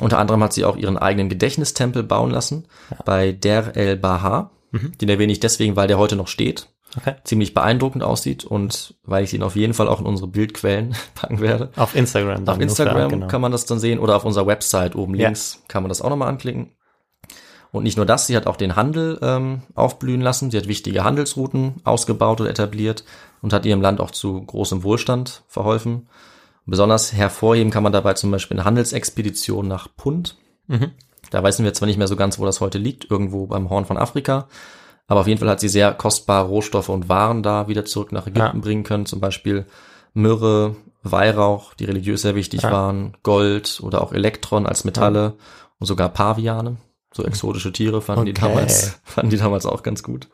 [0.00, 2.66] Unter anderem hat sie auch ihren eigenen Gedächtnistempel bauen lassen
[3.04, 4.50] bei Der El Baha.
[4.72, 6.68] Den erwähne ich deswegen, weil der heute noch steht.
[6.96, 7.14] Okay.
[7.24, 11.40] Ziemlich beeindruckend aussieht und weil ich ihn auf jeden Fall auch in unsere Bildquellen packen
[11.40, 11.70] werde.
[11.76, 12.48] Auf Instagram.
[12.48, 13.26] Auf Instagram genau.
[13.28, 15.26] kann man das dann sehen oder auf unserer Website oben Ja.
[15.26, 16.72] links kann man das auch nochmal anklicken.
[17.72, 20.50] Und nicht nur das, sie hat auch den Handel ähm, aufblühen lassen.
[20.50, 23.04] Sie hat wichtige Handelsrouten ausgebaut und etabliert
[23.42, 26.08] und hat ihrem Land auch zu großem Wohlstand verholfen.
[26.66, 30.36] Besonders hervorheben kann man dabei zum Beispiel eine Handelsexpedition nach Punt.
[30.68, 30.92] Mhm.
[31.30, 33.84] Da wissen wir zwar nicht mehr so ganz, wo das heute liegt, irgendwo beim Horn
[33.86, 34.48] von Afrika.
[35.06, 38.26] Aber auf jeden Fall hat sie sehr kostbare Rohstoffe und Waren da wieder zurück nach
[38.26, 38.62] Ägypten Ja.
[38.62, 39.06] bringen können.
[39.06, 39.66] Zum Beispiel
[40.14, 42.70] Myrrhe, Weihrauch, die religiös sehr wichtig Ja.
[42.72, 45.34] waren, Gold oder auch Elektron als Metalle
[45.78, 46.76] und sogar Paviane.
[47.12, 48.42] So exotische Tiere fanden die Okay.
[48.42, 50.28] damals, fanden die damals auch ganz gut.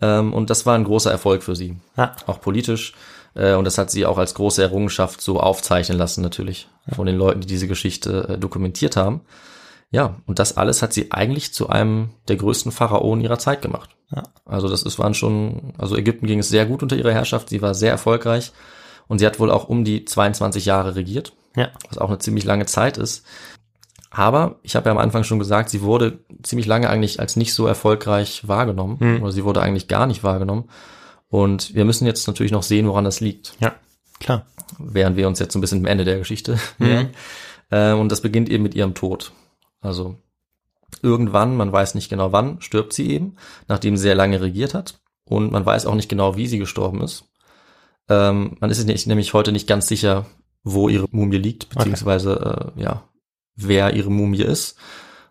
[0.00, 2.14] Ähm, und das war ein großer Erfolg für sie, Ja.
[2.26, 2.94] auch politisch.
[3.34, 7.16] Äh, und das hat sie auch als große Errungenschaft so aufzeichnen lassen, natürlich, von den
[7.16, 9.20] Leuten, die diese Geschichte äh, dokumentiert haben.
[9.92, 13.90] Ja, und das alles hat sie eigentlich zu einem der größten Pharaonen ihrer Zeit gemacht.
[14.14, 14.22] Ja.
[14.44, 17.60] Also das ist, waren schon, also Ägypten ging es sehr gut unter ihrer Herrschaft, sie
[17.62, 18.52] war sehr erfolgreich
[19.08, 21.68] und sie hat wohl auch um die 22 Jahre regiert, Ja.
[21.88, 23.24] was auch eine ziemlich lange Zeit ist.
[24.12, 27.54] Aber ich habe ja am Anfang schon gesagt, sie wurde ziemlich lange eigentlich als nicht
[27.54, 29.22] so erfolgreich wahrgenommen Mhm.
[29.22, 30.64] oder sie wurde eigentlich gar nicht wahrgenommen.
[31.30, 33.74] Und wir müssen jetzt natürlich noch sehen, woran das liegt Ja.
[34.18, 34.44] Klar.
[34.78, 37.10] während wir uns jetzt so ein bisschen am Ende der Geschichte nähern.
[37.70, 39.32] Äh, und das beginnt eben mit ihrem Tod.
[39.80, 40.16] Also
[41.02, 43.36] irgendwann, man weiß nicht genau wann, stirbt sie eben,
[43.68, 45.00] nachdem sie sehr lange regiert hat.
[45.24, 47.24] Und man weiß auch nicht genau, wie sie gestorben ist.
[48.08, 50.26] Ähm, man ist nicht- nämlich heute nicht ganz sicher,
[50.64, 53.04] wo ihre Mumie liegt, beziehungsweise äh, ja,
[53.54, 54.76] wer ihre Mumie ist.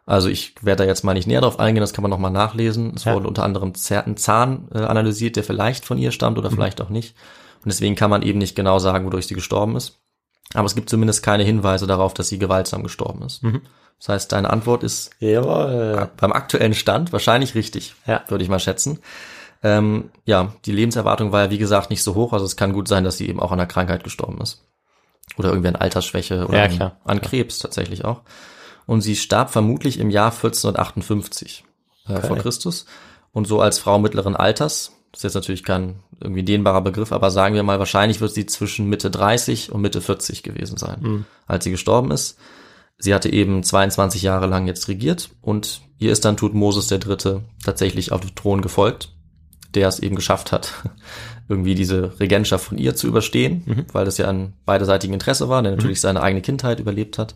[0.10, 2.93] Also ich werde da jetzt mal nicht näher drauf eingehen, das kann man nochmal nachlesen.
[2.95, 3.14] Es Ja.
[3.14, 3.74] wurde unter anderem
[4.07, 7.16] ein Zahn äh, analysiert, der vielleicht von ihr stammt oder vielleicht auch nicht.
[7.64, 9.99] Und deswegen kann man eben nicht genau sagen, wodurch sie gestorben ist.
[10.55, 13.43] Aber es gibt zumindest keine Hinweise darauf, dass sie gewaltsam gestorben ist.
[13.43, 13.62] Mhm.
[13.99, 16.10] Das heißt, deine Antwort ist Jawohl.
[16.18, 18.24] beim aktuellen Stand wahrscheinlich richtig, Ja.
[18.30, 18.99] würde ich mal schätzen.
[19.62, 22.88] Ähm, ja, die Lebenserwartung war ja wie gesagt nicht so hoch, also es kann gut
[22.88, 24.64] sein, dass sie eben auch an einer Krankheit gestorben ist.
[25.38, 28.22] Oder irgendwie an Altersschwäche oder Ja, an, an Krebs tatsächlich auch.
[28.90, 31.64] Und sie starb vermutlich im Jahr 1458
[32.08, 32.40] äh, vor Okay.
[32.42, 32.86] Christus.
[33.32, 37.30] Und so als Frau mittleren Alters, das ist jetzt natürlich kein irgendwie dehnbarer Begriff, aber
[37.30, 41.26] sagen wir mal, wahrscheinlich wird sie zwischen Mitte 30 und Mitte 40 gewesen sein, Mhm.
[41.46, 42.38] als sie gestorben ist.
[42.98, 47.44] Sie hatte eben 22 Jahre lang jetzt regiert und ihr ist dann Tutmosis der Dritte
[47.64, 49.14] tatsächlich auf den Thron gefolgt,
[49.76, 50.74] der es eben geschafft hat,
[51.48, 55.76] irgendwie diese Regentschaft von ihr zu überstehen, weil das ja an beiderseitigem Interesse war, der
[55.76, 57.36] natürlich seine eigene Kindheit überlebt hat.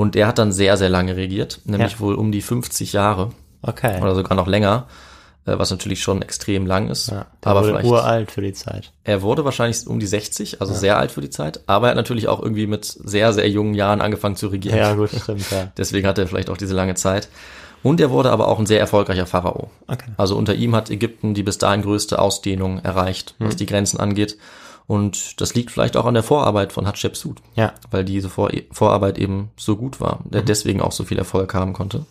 [0.00, 2.00] Und er hat dann sehr, sehr lange regiert, nämlich Ja.
[2.00, 3.30] wohl um die 50 Jahre
[3.62, 4.00] Okay.
[4.00, 4.86] oder sogar noch länger,
[5.46, 7.10] äh, was natürlich schon extrem lang ist.
[7.10, 7.26] ja.
[7.44, 8.92] Aber wurde vielleicht, uralt für die Zeit.
[9.04, 11.96] er wurde wahrscheinlich um die 60, also sehr alt für die Zeit, aber er hat
[11.96, 14.78] natürlich auch irgendwie mit sehr, sehr jungen Jahren angefangen zu regieren.
[14.78, 15.70] Ja, gut, stimmt, ja.
[15.76, 17.28] Deswegen hat er vielleicht auch diese lange Zeit.
[17.82, 19.70] Und er wurde aber auch ein sehr erfolgreicher Pharao.
[19.88, 20.10] Okay.
[20.18, 24.36] Also unter ihm hat Ägypten die bis dahin größte Ausdehnung erreicht, was die Grenzen angeht.
[24.90, 27.72] Und das liegt vielleicht auch an der Vorarbeit von Hatschepsut, Ja.
[27.92, 31.72] weil diese Vor Vorarbeit eben so gut war, der deswegen auch so viel Erfolg haben
[31.74, 32.06] konnte.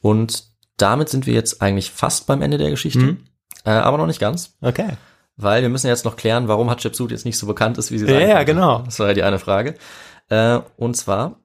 [0.00, 0.44] Und
[0.78, 3.18] damit sind wir jetzt eigentlich fast beim Ende der Geschichte,
[3.66, 4.96] äh, aber noch nicht ganz, Okay.
[5.36, 8.06] weil wir müssen jetzt noch klären, warum Hatschepsut jetzt nicht so bekannt ist, wie sie
[8.06, 8.52] Ja, sein ja, könnte.
[8.54, 8.78] genau.
[8.78, 9.74] Das war ja die eine Frage.
[10.30, 11.36] Äh, und zwar,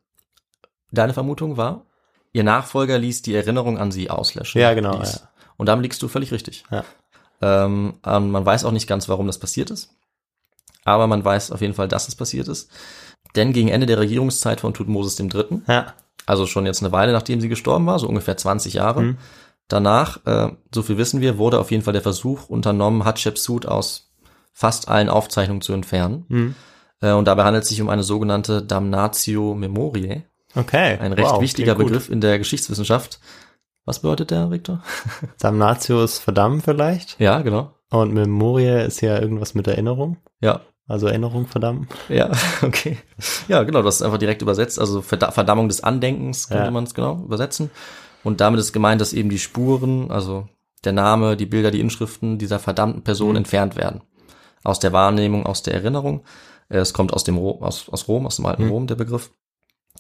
[0.92, 1.86] deine Vermutung war,
[2.32, 4.62] ihr Nachfolger ließ die Erinnerung an sie auslöschen.
[4.62, 5.10] Ja, genau, ja.
[5.58, 6.64] Und damit liegst du völlig richtig.
[6.72, 6.86] Ja.
[7.42, 9.90] Ähm, man weiß auch nicht ganz, warum das passiert ist.
[10.90, 12.70] Aber man weiß auf jeden Fall, dass es passiert ist.
[13.36, 15.94] Denn gegen Ende der Regierungszeit von Tutmosis III., Ja.
[16.26, 19.18] also schon jetzt eine Weile nachdem sie gestorben war, so ungefähr 20 Jahre, Mhm.
[19.68, 24.12] danach, äh, so viel wissen wir, wurde auf jeden Fall der Versuch unternommen, Hatschepsut aus
[24.54, 26.26] fast allen Aufzeichnungen zu entfernen.
[26.28, 26.56] Mhm.
[27.02, 30.24] Äh, Und dabei handelt es sich um eine sogenannte Damnatio Memoriae,
[30.56, 30.98] Okay.
[31.00, 31.86] ein recht wow, wichtiger gut.
[31.86, 33.20] Begriff in der Geschichtswissenschaft.
[33.86, 34.82] Was bedeutet der, Victor?
[35.40, 37.20] Damnatio ist verdammt vielleicht.
[37.20, 37.74] Ja, genau.
[37.92, 40.18] Und Memoria ist ja irgendwas mit Erinnerung.
[40.42, 41.88] Ja, Also Erinnerung verdammen.
[42.10, 42.30] ja,
[42.62, 42.98] okay.
[43.48, 44.80] Ja, genau, das ist einfach direkt übersetzt.
[44.80, 46.72] Also Verda- Verdammung des Andenkens könnte Ja.
[46.72, 47.70] man es genau übersetzen.
[48.24, 50.50] Und damit ist gemeint, dass eben die Spuren, also
[50.84, 53.36] der Name, die Bilder, die Inschriften dieser verdammten Person Mhm.
[53.38, 54.02] entfernt werden.
[54.64, 56.24] Aus der Wahrnehmung, aus der Erinnerung.
[56.70, 58.72] Äh, Es kommt aus dem Ro aus, aus Rom, aus dem alten Mhm.
[58.72, 59.30] Rom, der Begriff.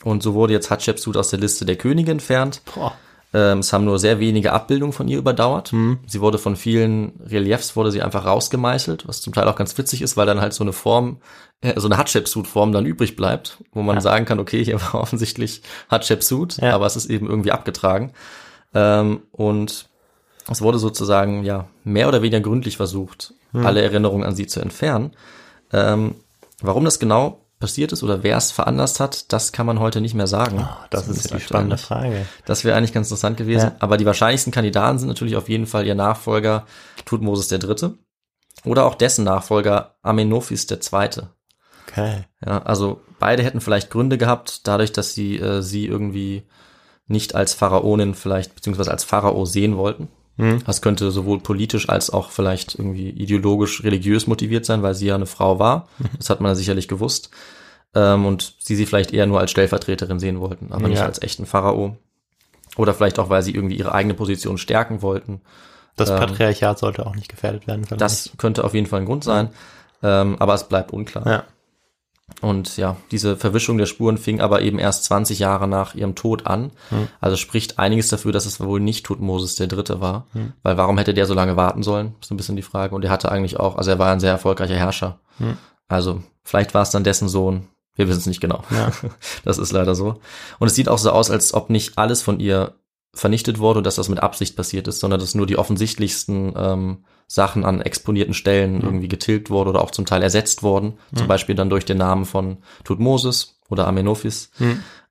[0.03, 2.61] Und so wurde jetzt Hatschepsut aus der Liste der Könige entfernt.
[2.73, 2.93] Boah.
[3.33, 5.71] Ähm, es haben nur sehr wenige Abbildungen von ihr überdauert.
[5.71, 5.99] Mhm.
[6.07, 10.01] Sie wurde von vielen Reliefs wurde sie einfach rausgemeißelt, was zum Teil auch ganz witzig
[10.01, 11.17] ist, weil dann halt so eine Form,
[11.61, 14.01] äh, so eine Hatschepsut-Form dann übrig bleibt, wo man Ja.
[14.01, 16.73] sagen kann, okay, hier war offensichtlich Hatschepsut, Ja.
[16.73, 18.13] aber es ist eben irgendwie abgetragen.
[18.73, 19.87] Ähm, und
[20.49, 23.65] es wurde sozusagen ja mehr oder weniger gründlich versucht, Mhm.
[23.65, 25.11] alle Erinnerungen an sie zu entfernen.
[25.71, 26.15] Ähm,
[26.61, 30.13] warum das genau passiert ist oder wer es veranlasst hat, das kann man heute nicht
[30.13, 30.59] mehr sagen.
[30.61, 31.77] Oh, das ist Zumindest ja die spannende.
[31.77, 32.25] Frage.
[32.45, 33.67] Das wäre eigentlich ganz interessant gewesen.
[33.67, 33.75] Ja.
[33.79, 36.65] Aber die wahrscheinlichsten Kandidaten sind natürlich auf jeden Fall ihr Nachfolger
[37.05, 37.95] Tutmosis III.
[38.65, 41.23] Oder auch dessen Nachfolger Amenophis II.
[41.87, 42.23] Okay.
[42.45, 46.47] Ja, also beide hätten vielleicht Gründe gehabt, dadurch, dass sie äh, sie irgendwie
[47.07, 50.07] nicht als Pharaonin vielleicht, beziehungsweise als Pharao sehen wollten.
[50.39, 50.63] Hm.
[50.65, 55.15] Das könnte sowohl politisch als auch vielleicht irgendwie ideologisch, religiös motiviert sein, weil sie ja
[55.15, 55.87] eine Frau war.
[56.17, 57.29] Das hat man ja sicherlich gewusst.
[57.93, 61.05] Ähm, und sie sie vielleicht eher nur als Stellvertreterin sehen wollten, aber nicht Ja.
[61.05, 61.97] als echten Pharao.
[62.77, 65.41] Oder vielleicht auch, weil sie irgendwie ihre eigene Position stärken wollten.
[65.95, 67.83] Das Ähm, Patriarchat sollte auch nicht gefährdet werden.
[67.83, 67.99] vielleicht.
[68.01, 69.49] Das könnte auf jeden Fall ein Grund sein.
[70.01, 71.27] Ähm, aber es bleibt unklar.
[71.27, 71.43] Ja.
[72.41, 76.47] Und ja, diese Verwischung der Spuren fing aber eben erst 20 Jahre nach ihrem Tod
[76.47, 76.71] an.
[77.19, 80.27] Also spricht einiges dafür, dass es wohl nicht Tutmosis der Dritte war.
[80.63, 82.15] Weil warum hätte der so lange warten sollen?
[82.21, 82.95] Ist ein bisschen die Frage.
[82.95, 85.19] Und er hatte eigentlich auch, also er war ein sehr erfolgreicher Herrscher.
[85.87, 87.67] Also vielleicht war es dann dessen Sohn.
[87.95, 88.63] Wir wissen es nicht genau.
[88.71, 88.91] Ja.
[89.43, 90.21] Das ist leider so.
[90.59, 92.75] Und es sieht auch so aus, als ob nicht alles von ihr
[93.13, 97.03] vernichtet wurde und dass das mit Absicht passiert ist, sondern dass nur die offensichtlichsten ähm,
[97.31, 100.97] Sachen an exponierten Stellen irgendwie getilgt wurde oder auch zum Teil ersetzt wurden.
[101.15, 104.49] Zum Beispiel dann durch den Namen von Tutmosis oder Amenophis.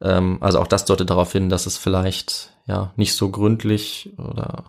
[0.01, 4.65] Ähm, also auch das deutet darauf hin, dass es vielleicht ja nicht so gründlich oder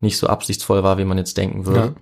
[0.00, 1.80] nicht so absichtsvoll war, wie man jetzt denken würde.
[1.80, 1.94] Ja.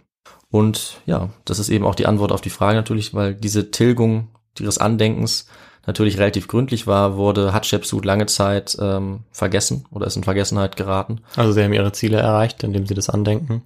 [0.50, 4.28] Und ja, das ist eben auch die Antwort auf die Frage natürlich, weil diese Tilgung
[4.58, 5.46] ihres Andenkens
[5.86, 11.20] natürlich relativ gründlich war, wurde Hatschepsut lange Zeit ähm, vergessen oder ist in Vergessenheit geraten.
[11.36, 13.62] Also sie haben ihre Ziele erreicht, indem sie das Andenken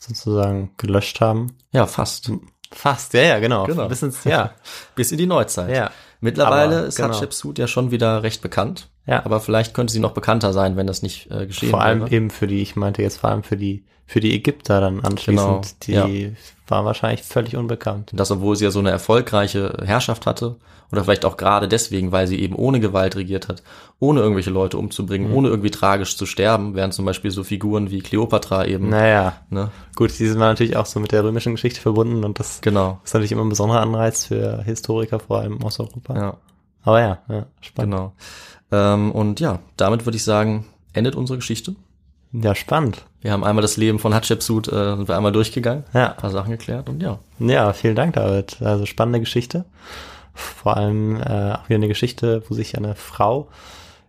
[0.00, 1.56] sozusagen gelöscht haben.
[1.72, 2.32] Ja, fast.
[2.72, 3.66] Fast, ja, ja, genau.
[3.66, 3.88] Genau.
[3.88, 4.54] Bis ins, ja,
[4.94, 5.74] Bis in die Neuzeit.
[5.74, 5.90] ja.
[6.20, 7.08] Mittlerweile Aber, ist genau.
[7.08, 8.89] Hatschepsut ja schon wieder recht bekannt.
[9.06, 9.24] Ja.
[9.24, 12.10] Aber vielleicht könnte sie noch bekannter sein, wenn das nicht äh, geschehen Vor allem wäre.
[12.12, 15.76] eben für die, ich meinte jetzt vor allem für die, für die Ägypter dann anschließend,
[15.86, 16.36] Genau, die
[16.68, 18.10] war wahrscheinlich völlig unbekannt.
[18.14, 20.56] Das, obwohl sie ja so eine erfolgreiche Herrschaft hatte.
[20.92, 23.62] Oder vielleicht auch gerade deswegen, weil sie eben ohne Gewalt regiert hat,
[24.00, 25.36] ohne irgendwelche Leute umzubringen, Mhm.
[25.36, 29.70] ohne irgendwie tragisch zu sterben, während zum Beispiel so Figuren wie Kleopatra eben, Naja, ne?
[29.94, 33.00] gut, die sind natürlich auch so mit der römischen Geschichte verbunden und das Genau.
[33.04, 36.16] ist natürlich immer ein besonderer Anreiz für Historiker, vor allem aus Europa.
[36.16, 36.36] Ja,
[36.82, 37.92] Aber ja, ja spannend.
[37.92, 38.12] genau.
[38.72, 41.74] Ähm, und ja, damit würde ich sagen, endet unsere Geschichte.
[42.32, 43.04] Ja, spannend.
[43.20, 46.10] Wir haben einmal das Leben von Hatschepsut, äh, sind wir einmal durchgegangen, Ja.
[46.12, 47.18] ein paar Sachen geklärt und ja.
[47.40, 48.62] Ja, vielen Dank, David.
[48.62, 49.64] Also spannende Geschichte.
[50.32, 53.48] Vor allem äh, auch wieder eine Geschichte, wo sich eine Frau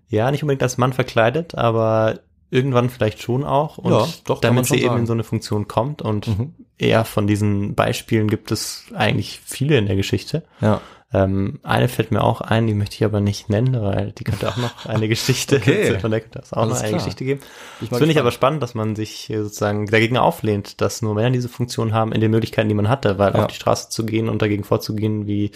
[0.07, 2.20] ja nicht unbedingt als Mann verkleidet, aber
[2.51, 3.78] irgendwann vielleicht schon auch.
[3.80, 4.99] Und Ja, doch, damit sie eben sagen.
[4.99, 6.01] in so eine Funktion kommt.
[6.01, 6.53] Und Mhm.
[6.78, 10.43] eher von diesen Beispielen gibt es eigentlich viele in der Geschichte.
[10.59, 10.80] Ja.
[11.14, 14.47] Ähm, eine fällt mir auch ein, die möchte ich aber nicht nennen, weil die könnte
[14.47, 15.99] auch noch eine Geschichte, Okay.
[15.99, 16.99] von der könnte es auch Alles noch eine klar.
[16.99, 17.41] Geschichte geben.
[17.82, 21.49] Das finde ich aber spannend, dass man sich sozusagen dagegen auflehnt, dass nur Männer diese
[21.49, 23.41] Funktion haben in den Möglichkeiten, die man hatte, weil Ja.
[23.41, 25.51] auf die Straße zu gehen und dagegen vorzugehen, wie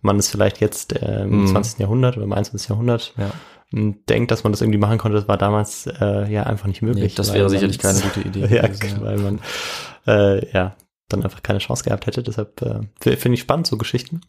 [0.00, 1.46] man es vielleicht jetzt äh, im Mhm.
[1.48, 1.78] 20.
[1.80, 2.70] Jahrhundert oder im 21.
[2.70, 3.30] Jahrhundert Ja.
[3.72, 6.80] m, denkt, dass man das irgendwie machen konnte, das war damals äh, ja einfach nicht
[6.80, 7.12] möglich.
[7.12, 9.04] Nee, das wäre sicherlich keine gute Idee ja, gewesen, ja.
[9.04, 9.40] weil man
[10.06, 10.74] äh, ja
[11.08, 12.22] dann einfach keine Chance gehabt hätte.
[12.22, 12.80] Deshalb äh,
[13.16, 14.22] finde ich spannend so Geschichten.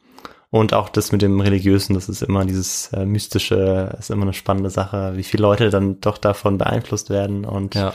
[0.49, 4.33] Und auch das mit dem Religiösen, das ist immer dieses äh, Mystische, ist immer eine
[4.33, 7.43] spannende Sache, wie viele Leute dann doch davon beeinflusst werden.
[7.45, 7.93] Und Ja.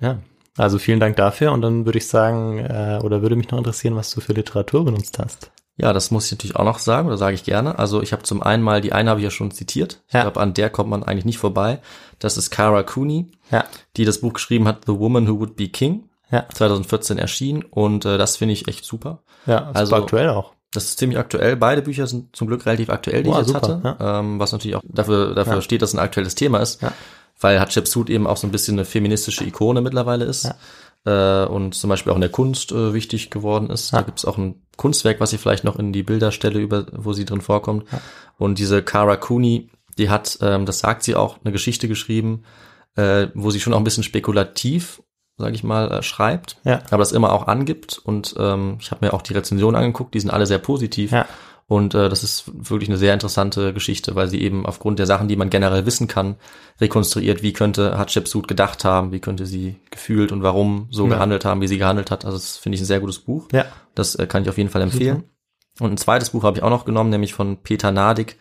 [0.00, 0.18] ja,
[0.56, 1.52] also vielen Dank dafür.
[1.52, 4.84] Und dann würde ich sagen, äh, oder würde mich noch interessieren, was du für Literatur
[4.84, 5.52] benutzt hast.
[5.76, 7.78] Ja, das muss ich natürlich auch noch sagen, oder sage ich gerne.
[7.78, 10.02] Also ich habe zum einen mal, die eine habe ich ja schon zitiert.
[10.08, 10.22] Ich Ja.
[10.22, 11.80] glaube, an der kommt man eigentlich nicht vorbei.
[12.18, 13.64] Das ist Cara Cooney, Ja,
[13.96, 17.62] die das Buch geschrieben hat, The Woman Who Would Be King, ja, 2014 erschienen.
[17.62, 19.22] Und äh, das finde ich echt super.
[19.46, 20.52] ja, super Also- aktuell auch.
[20.72, 21.56] Das ist ziemlich aktuell.
[21.56, 23.96] Beide Bücher sind zum Glück relativ aktuell, die Oh, ich jetzt super, hatte.
[24.00, 25.62] Ähm, was natürlich auch dafür, dafür Ja.
[25.62, 26.80] steht, dass es ein aktuelles Thema ist.
[26.82, 26.92] Ja.
[27.40, 30.48] Weil Hatshepsut eben auch so ein bisschen eine feministische Ikone mittlerweile ist.
[31.06, 33.92] Äh, und zum Beispiel auch in der Kunst äh, wichtig geworden ist.
[33.92, 34.02] Da Ja.
[34.02, 37.14] gibt es auch ein Kunstwerk, was ich vielleicht noch in die Bilder stelle, über, wo
[37.14, 37.84] sie drin vorkommt.
[38.38, 42.42] Und diese Cara Cooney, die hat, ähm, das sagt sie auch, eine Geschichte geschrieben,
[42.96, 45.02] äh, wo sie schon auch ein bisschen spekulativ,
[45.40, 46.80] sage ich mal, äh, schreibt Ja.
[46.90, 47.98] aber das immer auch angibt.
[48.02, 51.10] Und ähm, ich habe mir auch die Rezensionen angeguckt, die sind alle sehr positiv.
[51.10, 51.26] Ja.
[51.66, 55.28] Und äh, das ist wirklich eine sehr interessante Geschichte, weil sie eben aufgrund der Sachen,
[55.28, 56.34] die man generell wissen kann,
[56.80, 61.10] rekonstruiert, wie könnte Hatshepsut gedacht haben, wie könnte sie gefühlt und warum so Ja.
[61.14, 62.24] gehandelt haben, wie sie gehandelt hat.
[62.24, 63.46] Also das finde ich ein sehr gutes Buch.
[63.52, 65.24] Ja, Das äh, kann ich auf jeden Fall empfehlen.
[65.78, 68.36] Und ein zweites Buch habe ich auch noch genommen, nämlich von Peter Nadig.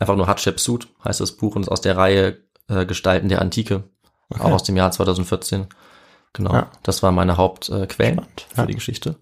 [0.00, 3.84] Einfach nur Hatshepsut heißt das Buch und ist aus der Reihe äh, Gestalten der Antike,
[4.28, 5.68] auch aus dem Jahr 2014.
[6.32, 6.70] Genau, Ja.
[6.82, 8.22] das waren meine Hauptquellen äh,
[8.54, 8.66] für ja.
[8.66, 9.16] die Geschichte.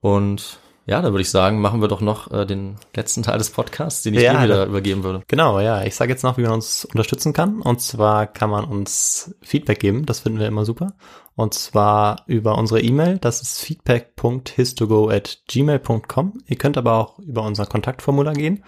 [0.00, 3.48] Und Ja, da würde ich sagen, machen wir doch noch äh, den letzten Teil des
[3.48, 5.22] Podcasts, den ich Ja, dir wieder übergeben würde.
[5.28, 5.82] Genau, ja.
[5.84, 7.62] Ich sage jetzt noch, wie man uns unterstützen kann.
[7.62, 10.04] Und zwar kann man uns Feedback geben.
[10.04, 10.92] Das finden wir immer super.
[11.36, 13.16] Und zwar über unsere E-Mail.
[13.18, 16.34] Das ist feedback.histogo at gmail.com.
[16.46, 18.62] Ihr könnt aber auch über unser Kontaktformular gehen.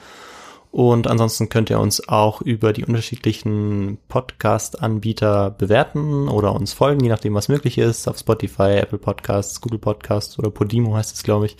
[0.77, 7.09] Und ansonsten könnt ihr uns auch über die unterschiedlichen Podcast-Anbieter bewerten oder uns folgen, je
[7.09, 8.07] nachdem, was möglich ist.
[8.07, 11.57] Auf Spotify, Apple Podcasts, Google Podcasts oder Podimo heißt es, glaube ich.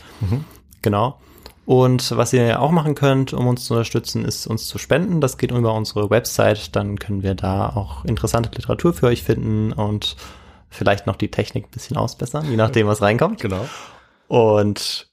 [0.83, 1.19] Genau.
[1.65, 5.23] Und was ihr auch machen könnt, um uns zu unterstützen, ist uns zu spenden.
[5.23, 6.77] Das geht über unsere Website.
[6.77, 10.17] Dann können wir da auch interessante Literatur für euch finden und
[10.69, 13.41] vielleicht noch die Technik ein bisschen ausbessern, je nachdem, was reinkommt.
[13.41, 13.67] Genau.
[14.29, 15.09] Und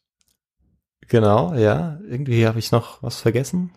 [1.08, 3.72] genau, ja, irgendwie habe ich noch was vergessen.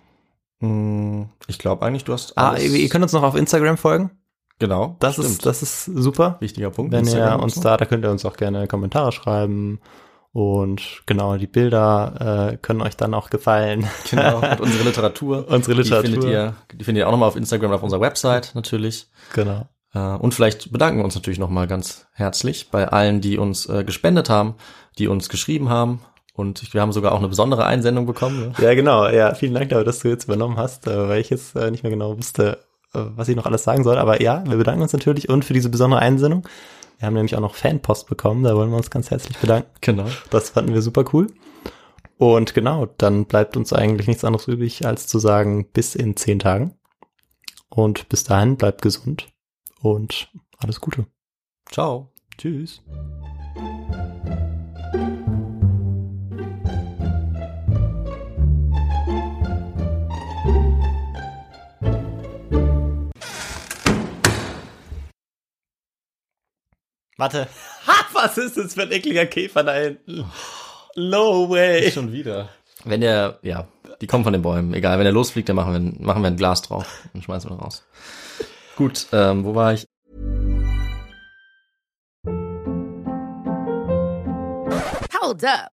[0.60, 2.64] Mm, Ich glaube eigentlich, du hast Ah, alles.
[2.64, 4.10] ihr, ihr könnt uns noch auf Instagram folgen.
[4.58, 5.28] genau, Das stimmt.
[5.28, 6.36] ist, das ist super.
[6.40, 6.92] wichtiger Punkt.
[6.92, 7.60] Wenn Instagram ihr uns so.
[7.62, 9.80] da, da könnt ihr uns auch gerne Kommentare schreiben.
[10.32, 13.86] Und genau, die Bilder äh, können euch dann auch gefallen.
[14.10, 15.46] Genau, und unsere Literatur.
[15.48, 16.02] Unsere Literatur.
[16.08, 19.08] Die findet ihr, die findet ihr auch nochmal auf Instagram und auf unserer Website natürlich.
[19.32, 19.66] genau.
[19.94, 23.82] Äh, Und vielleicht bedanken wir uns natürlich nochmal ganz herzlich bei allen, die uns äh,
[23.84, 24.56] gespendet haben,
[24.98, 26.00] die uns geschrieben haben.
[26.36, 28.48] Und wir haben sogar auch eine besondere Einsendung bekommen.
[28.48, 28.52] Ne?
[28.58, 29.08] Ja, genau.
[29.08, 31.82] Ja, vielen Dank, dafür, dass du jetzt übernommen hast, äh, weil ich jetzt äh, nicht
[31.82, 32.58] mehr genau wusste,
[32.92, 33.96] äh, was ich noch alles sagen soll.
[33.96, 36.46] Aber ja, wir bedanken uns natürlich und für diese besondere Einsendung.
[36.98, 39.68] Wir haben nämlich auch noch Fanpost bekommen, da wollen wir uns ganz herzlich bedanken.
[39.80, 40.06] Genau.
[40.30, 41.26] Das fanden wir super cool.
[42.18, 46.38] Und genau, dann bleibt uns eigentlich nichts anderes übrig, als zu sagen, bis in zehn
[46.38, 46.74] Tagen.
[47.68, 49.28] Und bis dahin bleibt gesund
[49.82, 51.06] und alles Gute.
[51.70, 52.12] Ciao.
[52.38, 52.82] Tschüss.
[67.16, 67.48] Warte.
[67.86, 70.24] Ha, was ist das für ein ekliger Käfer da hinten?
[70.96, 71.88] No way.
[71.92, 72.48] Schon wieder.
[72.84, 73.68] Wenn der, ja,
[74.00, 74.74] die kommen von den Bäumen.
[74.74, 77.48] Egal, wenn der losfliegt, dann machen wir, ein- machen wir ein Glas drauf und schmeißen
[77.50, 77.84] wir raus.
[78.76, 79.86] Gut, ähm, wo war ich?
[85.12, 85.75] Hold up.